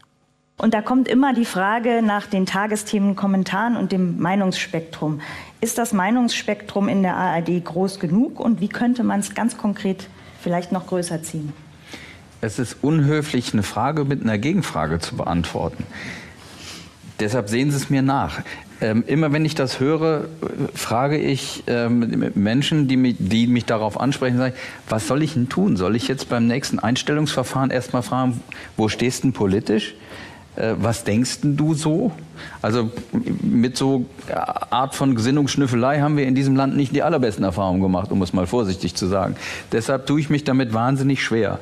Und 0.58 0.74
da 0.74 0.82
kommt 0.82 1.08
immer 1.08 1.34
die 1.34 1.46
Frage 1.46 2.02
nach 2.04 2.28
den 2.28 2.46
Tagesthemen, 2.46 3.16
Kommentaren 3.16 3.76
und 3.76 3.92
dem 3.92 4.20
Meinungsspektrum. 4.20 5.22
Ist 5.60 5.78
das 5.78 5.92
Meinungsspektrum 5.92 6.88
in 6.88 7.02
der 7.02 7.16
ARD 7.16 7.64
groß 7.64 8.00
genug 8.00 8.40
und 8.40 8.62
wie 8.62 8.70
könnte 8.70 9.04
man 9.04 9.20
es 9.20 9.34
ganz 9.34 9.58
konkret 9.58 10.08
vielleicht 10.40 10.72
noch 10.72 10.88
größer 10.88 11.24
ziehen? 11.24 11.54
Es 12.42 12.58
ist 12.58 12.78
unhöflich, 12.82 13.54
eine 13.54 13.64
Frage 13.64 14.06
mit 14.06 14.24
einer 14.24 14.38
Gegenfrage 14.38 15.00
zu 15.00 15.16
beantworten. 15.16 15.86
Deshalb 17.20 17.50
sehen 17.50 17.70
Sie 17.70 17.78
es 17.78 17.92
mir 17.92 18.02
nach. 18.02 18.42
Ähm, 18.82 19.04
immer 19.06 19.32
wenn 19.32 19.46
ich 19.46 19.54
das 19.54 19.80
höre, 19.80 20.26
frage 20.74 21.20
ich 21.20 21.64
ähm, 21.68 22.32
Menschen, 22.34 22.88
die 22.88 22.98
mich, 22.98 23.16
die 23.20 23.46
mich 23.46 23.66
darauf 23.66 24.00
ansprechen, 24.00 24.38
sage 24.38 24.56
ich, 24.56 24.62
was 24.90 25.08
soll 25.08 25.22
ich 25.22 25.34
denn 25.34 25.48
tun? 25.48 25.78
Soll 25.78 25.96
ich 25.96 26.08
jetzt 26.08 26.30
beim 26.30 26.48
nächsten 26.48 26.80
Einstellungsverfahren 26.80 27.70
erstmal 27.70 28.02
fragen, 28.02 28.42
wo 28.76 28.90
stehst 28.90 29.20
du 29.20 29.28
denn 29.28 29.34
politisch? 29.34 29.94
Äh, 30.56 30.76
was 30.78 31.04
denkst 31.04 31.40
du 31.44 31.74
so? 31.74 32.12
Also 32.62 32.92
mit 33.42 33.78
so 33.78 34.06
Art 34.70 34.96
von 34.96 35.16
Gesinnungsschnüffelei 35.16 36.02
haben 36.02 36.18
wir 36.18 36.26
in 36.26 36.36
diesem 36.36 36.56
Land 36.56 36.76
nicht 36.76 36.94
die 36.94 37.04
allerbesten 37.04 37.44
Erfahrungen 37.44 37.82
gemacht, 37.82 38.12
um 38.12 38.22
es 38.22 38.34
mal 38.34 38.48
vorsichtig 38.48 38.96
zu 38.96 39.08
sagen. 39.08 39.36
Deshalb 39.72 40.06
tue 40.06 40.20
ich 40.20 40.30
mich 40.30 40.44
damit 40.44 40.74
wahnsinnig 40.74 41.24
schwer. 41.24 41.60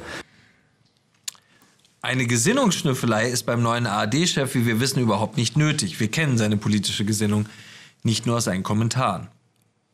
Eine 2.02 2.26
Gesinnungsschnüffelei 2.26 3.28
ist 3.28 3.46
beim 3.46 3.62
neuen 3.62 3.86
ARD-Chef, 3.86 4.56
wie 4.56 4.66
wir 4.66 4.80
wissen, 4.80 5.02
überhaupt 5.02 5.36
nicht 5.36 5.58
nötig. 5.58 6.00
Wir 6.00 6.10
kennen 6.10 6.38
seine 6.38 6.56
politische 6.56 7.04
Gesinnung 7.04 7.48
nicht 8.04 8.26
nur 8.26 8.38
aus 8.38 8.46
seinen 8.46 8.64
Kommentaren 8.64 9.28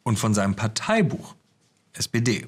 und 0.03 0.19
von 0.19 0.33
seinem 0.33 0.55
Parteibuch 0.55 1.33
SPD. 1.93 2.45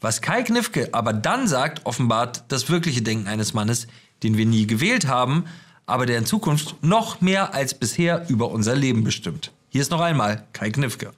Was 0.00 0.20
Kai 0.20 0.42
Knifke 0.42 0.88
aber 0.92 1.12
dann 1.12 1.46
sagt, 1.46 1.86
offenbart 1.86 2.44
das 2.48 2.68
wirkliche 2.68 3.02
Denken 3.02 3.28
eines 3.28 3.54
Mannes, 3.54 3.86
den 4.22 4.36
wir 4.36 4.44
nie 4.44 4.66
gewählt 4.66 5.06
haben, 5.06 5.44
aber 5.86 6.06
der 6.06 6.18
in 6.18 6.26
Zukunft 6.26 6.76
noch 6.82 7.20
mehr 7.20 7.54
als 7.54 7.74
bisher 7.74 8.26
über 8.28 8.50
unser 8.50 8.74
Leben 8.74 9.04
bestimmt. 9.04 9.52
Hier 9.70 9.80
ist 9.80 9.90
noch 9.90 10.00
einmal 10.00 10.42
Kai 10.52 10.70
Knifke. 10.70 11.10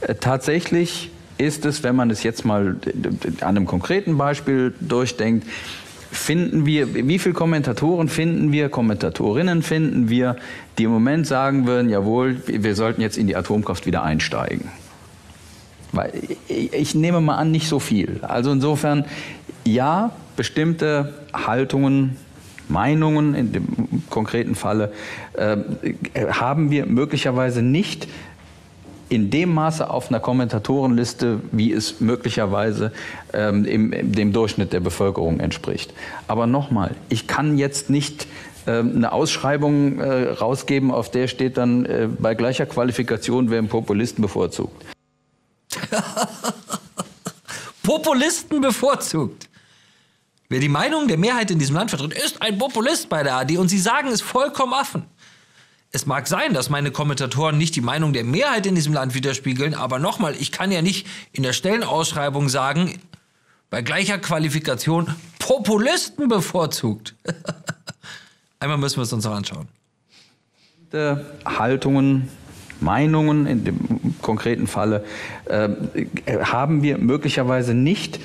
Äh, 0.00 0.14
tatsächlich 0.14 1.10
ist 1.38 1.66
es, 1.66 1.82
wenn 1.82 1.96
man 1.96 2.10
es 2.10 2.22
jetzt 2.22 2.44
mal 2.44 2.76
an 3.40 3.48
einem 3.48 3.66
konkreten 3.66 4.16
Beispiel 4.16 4.74
durchdenkt, 4.80 5.46
finden 6.10 6.64
wir, 6.66 6.94
wie 6.94 7.18
viele 7.18 7.34
Kommentatoren 7.34 8.08
finden 8.08 8.52
wir, 8.52 8.68
Kommentatorinnen 8.68 9.62
finden 9.62 10.08
wir, 10.08 10.36
die 10.78 10.84
im 10.84 10.90
Moment 10.90 11.26
sagen 11.26 11.66
würden, 11.66 11.90
jawohl, 11.90 12.40
wir 12.46 12.74
sollten 12.74 13.00
jetzt 13.00 13.18
in 13.18 13.26
die 13.26 13.36
Atomkraft 13.36 13.86
wieder 13.86 14.02
einsteigen? 14.02 14.70
Weil 15.92 16.12
ich 16.48 16.94
nehme 16.94 17.20
mal 17.20 17.36
an, 17.36 17.50
nicht 17.50 17.68
so 17.68 17.80
viel. 17.80 18.20
Also 18.22 18.52
insofern, 18.52 19.04
ja, 19.64 20.12
bestimmte 20.36 21.14
Haltungen, 21.32 22.16
Meinungen 22.68 23.34
in 23.34 23.52
dem 23.52 23.66
konkreten 24.10 24.54
Falle 24.54 24.92
äh, 25.34 25.56
haben 26.30 26.70
wir 26.70 26.86
möglicherweise 26.86 27.62
nicht 27.62 28.08
in 29.08 29.30
dem 29.30 29.54
Maße 29.54 29.88
auf 29.88 30.08
einer 30.08 30.20
Kommentatorenliste, 30.20 31.40
wie 31.52 31.72
es 31.72 32.00
möglicherweise 32.00 32.92
ähm, 33.32 33.64
im, 33.64 34.12
dem 34.12 34.32
Durchschnitt 34.32 34.72
der 34.72 34.80
Bevölkerung 34.80 35.38
entspricht. 35.38 35.92
Aber 36.26 36.46
nochmal, 36.46 36.94
ich 37.08 37.26
kann 37.26 37.56
jetzt 37.56 37.88
nicht 37.88 38.26
ähm, 38.66 38.94
eine 38.96 39.12
Ausschreibung 39.12 40.00
äh, 40.00 40.30
rausgeben, 40.30 40.90
auf 40.90 41.10
der 41.10 41.28
steht 41.28 41.56
dann 41.56 41.86
äh, 41.86 42.08
bei 42.18 42.34
gleicher 42.34 42.66
Qualifikation 42.66 43.50
werden 43.50 43.68
Populisten 43.68 44.22
bevorzugt. 44.22 44.84
Populisten 47.82 48.60
bevorzugt. 48.60 49.48
Wer 50.48 50.60
die 50.60 50.68
Meinung 50.68 51.08
der 51.08 51.18
Mehrheit 51.18 51.50
in 51.50 51.58
diesem 51.58 51.76
Land 51.76 51.90
vertritt, 51.90 52.14
ist 52.14 52.40
ein 52.40 52.58
Populist 52.58 53.08
bei 53.08 53.22
der 53.22 53.36
AD 53.36 53.56
und 53.58 53.68
Sie 53.68 53.78
sagen 53.78 54.08
es 54.08 54.20
vollkommen 54.20 54.72
offen. 54.72 55.04
Es 55.92 56.06
mag 56.06 56.26
sein, 56.28 56.52
dass 56.52 56.68
meine 56.68 56.90
Kommentatoren 56.90 57.58
nicht 57.58 57.74
die 57.74 57.80
Meinung 57.80 58.12
der 58.12 58.24
Mehrheit 58.24 58.66
in 58.66 58.74
diesem 58.74 58.92
Land 58.92 59.14
widerspiegeln, 59.14 59.74
aber 59.74 59.98
nochmal, 59.98 60.34
ich 60.38 60.52
kann 60.52 60.70
ja 60.70 60.82
nicht 60.82 61.06
in 61.32 61.42
der 61.42 61.52
Stellenausschreibung 61.52 62.48
sagen, 62.48 63.00
bei 63.70 63.82
gleicher 63.82 64.18
Qualifikation 64.18 65.14
Populisten 65.38 66.28
bevorzugt. 66.28 67.14
Einmal 68.60 68.78
müssen 68.78 68.96
wir 68.96 69.02
es 69.02 69.12
uns 69.12 69.24
noch 69.24 69.34
anschauen. 69.34 69.68
Haltungen, 71.44 72.28
Meinungen 72.80 73.46
in 73.46 73.64
dem 73.64 74.14
konkreten 74.22 74.66
Falle 74.66 75.04
äh, 75.46 75.68
haben 76.42 76.82
wir 76.82 76.98
möglicherweise 76.98 77.74
nicht 77.74 78.20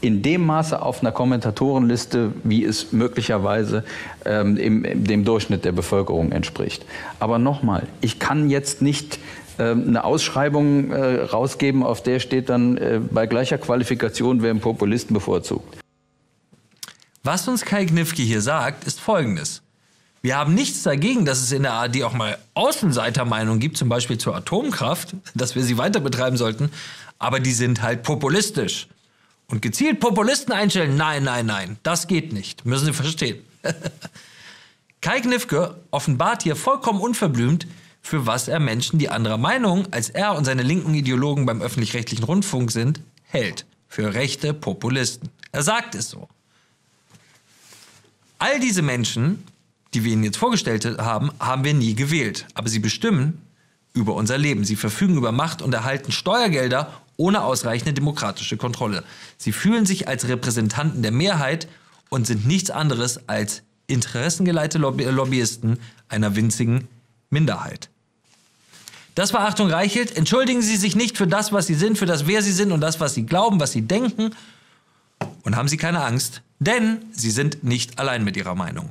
in 0.00 0.22
dem 0.22 0.44
Maße 0.44 0.80
auf 0.80 1.00
einer 1.00 1.12
Kommentatorenliste, 1.12 2.32
wie 2.44 2.64
es 2.64 2.92
möglicherweise 2.92 3.84
ähm, 4.24 4.56
im, 4.56 5.04
dem 5.04 5.24
Durchschnitt 5.24 5.64
der 5.64 5.72
Bevölkerung 5.72 6.32
entspricht. 6.32 6.84
Aber 7.18 7.38
nochmal, 7.38 7.86
ich 8.00 8.18
kann 8.18 8.50
jetzt 8.50 8.82
nicht 8.82 9.18
ähm, 9.58 9.84
eine 9.88 10.04
Ausschreibung 10.04 10.90
äh, 10.90 11.22
rausgeben, 11.22 11.82
auf 11.82 12.02
der 12.02 12.20
steht 12.20 12.48
dann, 12.48 12.76
äh, 12.76 13.00
bei 13.10 13.26
gleicher 13.26 13.58
Qualifikation 13.58 14.42
werden 14.42 14.60
Populisten 14.60 15.14
bevorzugt. 15.14 15.78
Was 17.22 17.48
uns 17.48 17.64
Kai 17.64 17.84
Gnifke 17.86 18.22
hier 18.22 18.40
sagt, 18.40 18.84
ist 18.84 19.00
Folgendes. 19.00 19.62
Wir 20.22 20.36
haben 20.36 20.54
nichts 20.54 20.82
dagegen, 20.82 21.24
dass 21.24 21.40
es 21.40 21.52
in 21.52 21.62
der 21.62 21.72
ARD 21.72 22.02
auch 22.02 22.12
mal 22.12 22.36
Außenseitermeinungen 22.54 23.60
gibt, 23.60 23.76
zum 23.76 23.88
Beispiel 23.88 24.18
zur 24.18 24.34
Atomkraft, 24.34 25.14
dass 25.34 25.54
wir 25.54 25.62
sie 25.62 25.78
weiter 25.78 26.00
betreiben 26.00 26.36
sollten. 26.36 26.70
Aber 27.18 27.40
die 27.40 27.52
sind 27.52 27.82
halt 27.82 28.02
populistisch. 28.02 28.88
Und 29.48 29.62
gezielt 29.62 30.00
Populisten 30.00 30.52
einstellen, 30.52 30.96
nein, 30.96 31.24
nein, 31.24 31.46
nein, 31.46 31.78
das 31.82 32.08
geht 32.08 32.32
nicht. 32.32 32.66
Müssen 32.66 32.86
Sie 32.86 32.92
verstehen. 32.92 33.38
Kai 35.00 35.20
Knifke 35.20 35.76
offenbart 35.90 36.42
hier 36.42 36.56
vollkommen 36.56 37.00
unverblümt, 37.00 37.66
für 38.02 38.26
was 38.26 38.48
er 38.48 38.60
Menschen, 38.60 38.98
die 38.98 39.08
anderer 39.08 39.38
Meinung 39.38 39.92
als 39.92 40.10
er 40.10 40.36
und 40.36 40.44
seine 40.44 40.62
linken 40.62 40.94
Ideologen 40.94 41.46
beim 41.46 41.60
öffentlich-rechtlichen 41.60 42.24
Rundfunk 42.24 42.70
sind, 42.70 43.00
hält. 43.24 43.66
Für 43.88 44.14
rechte 44.14 44.52
Populisten. 44.52 45.28
Er 45.52 45.62
sagt 45.62 45.94
es 45.94 46.10
so. 46.10 46.28
All 48.38 48.60
diese 48.60 48.82
Menschen, 48.82 49.44
die 49.94 50.04
wir 50.04 50.12
Ihnen 50.12 50.24
jetzt 50.24 50.36
vorgestellt 50.36 50.84
haben, 50.98 51.30
haben 51.40 51.64
wir 51.64 51.72
nie 51.72 51.94
gewählt. 51.94 52.46
Aber 52.54 52.68
sie 52.68 52.78
bestimmen 52.78 53.40
über 53.92 54.14
unser 54.14 54.38
Leben. 54.38 54.64
Sie 54.64 54.76
verfügen 54.76 55.16
über 55.16 55.32
Macht 55.32 55.62
und 55.62 55.72
erhalten 55.72 56.12
Steuergelder 56.12 56.92
ohne 57.16 57.42
ausreichende 57.42 57.92
demokratische 57.92 58.56
Kontrolle. 58.56 59.04
Sie 59.38 59.52
fühlen 59.52 59.86
sich 59.86 60.08
als 60.08 60.28
Repräsentanten 60.28 61.02
der 61.02 61.12
Mehrheit 61.12 61.68
und 62.10 62.26
sind 62.26 62.46
nichts 62.46 62.70
anderes 62.70 63.28
als 63.28 63.62
interessengeleitete 63.86 64.78
Lobby 64.78 65.04
Lobbyisten 65.04 65.78
einer 66.08 66.36
winzigen 66.36 66.88
Minderheit. 67.30 67.88
Das 69.14 69.32
war 69.32 69.40
Achtung 69.40 69.70
Reichelt. 69.70 70.16
Entschuldigen 70.16 70.60
Sie 70.60 70.76
sich 70.76 70.94
nicht 70.94 71.16
für 71.16 71.26
das, 71.26 71.52
was 71.52 71.66
Sie 71.66 71.74
sind, 71.74 71.96
für 71.96 72.06
das, 72.06 72.26
wer 72.26 72.42
Sie 72.42 72.52
sind 72.52 72.70
und 72.70 72.80
das, 72.80 73.00
was 73.00 73.14
Sie 73.14 73.24
glauben, 73.24 73.58
was 73.60 73.72
Sie 73.72 73.82
denken. 73.82 74.34
Und 75.42 75.56
haben 75.56 75.68
Sie 75.68 75.78
keine 75.78 76.02
Angst, 76.02 76.42
denn 76.58 76.98
Sie 77.12 77.30
sind 77.30 77.64
nicht 77.64 77.98
allein 77.98 78.24
mit 78.24 78.36
Ihrer 78.36 78.54
Meinung. 78.54 78.90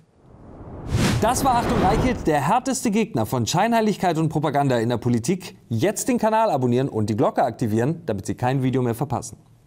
Das 1.21 1.45
war 1.45 1.55
Achtung 1.55 1.81
Reichelt, 1.81 2.27
der 2.27 2.45
härteste 2.45 2.91
Gegner 2.91 3.25
von 3.25 3.47
Scheinheiligkeit 3.47 4.17
und 4.17 4.29
Propaganda 4.29 4.79
in 4.79 4.89
der 4.89 4.97
Politik. 4.97 5.55
Jetzt 5.69 6.09
den 6.09 6.17
Kanal 6.17 6.51
abonnieren 6.51 6.89
und 6.89 7.09
die 7.09 7.15
Glocke 7.15 7.43
aktivieren, 7.43 8.01
damit 8.05 8.25
Sie 8.25 8.35
kein 8.35 8.63
Video 8.63 8.81
mehr 8.81 8.95
verpassen. 8.95 9.37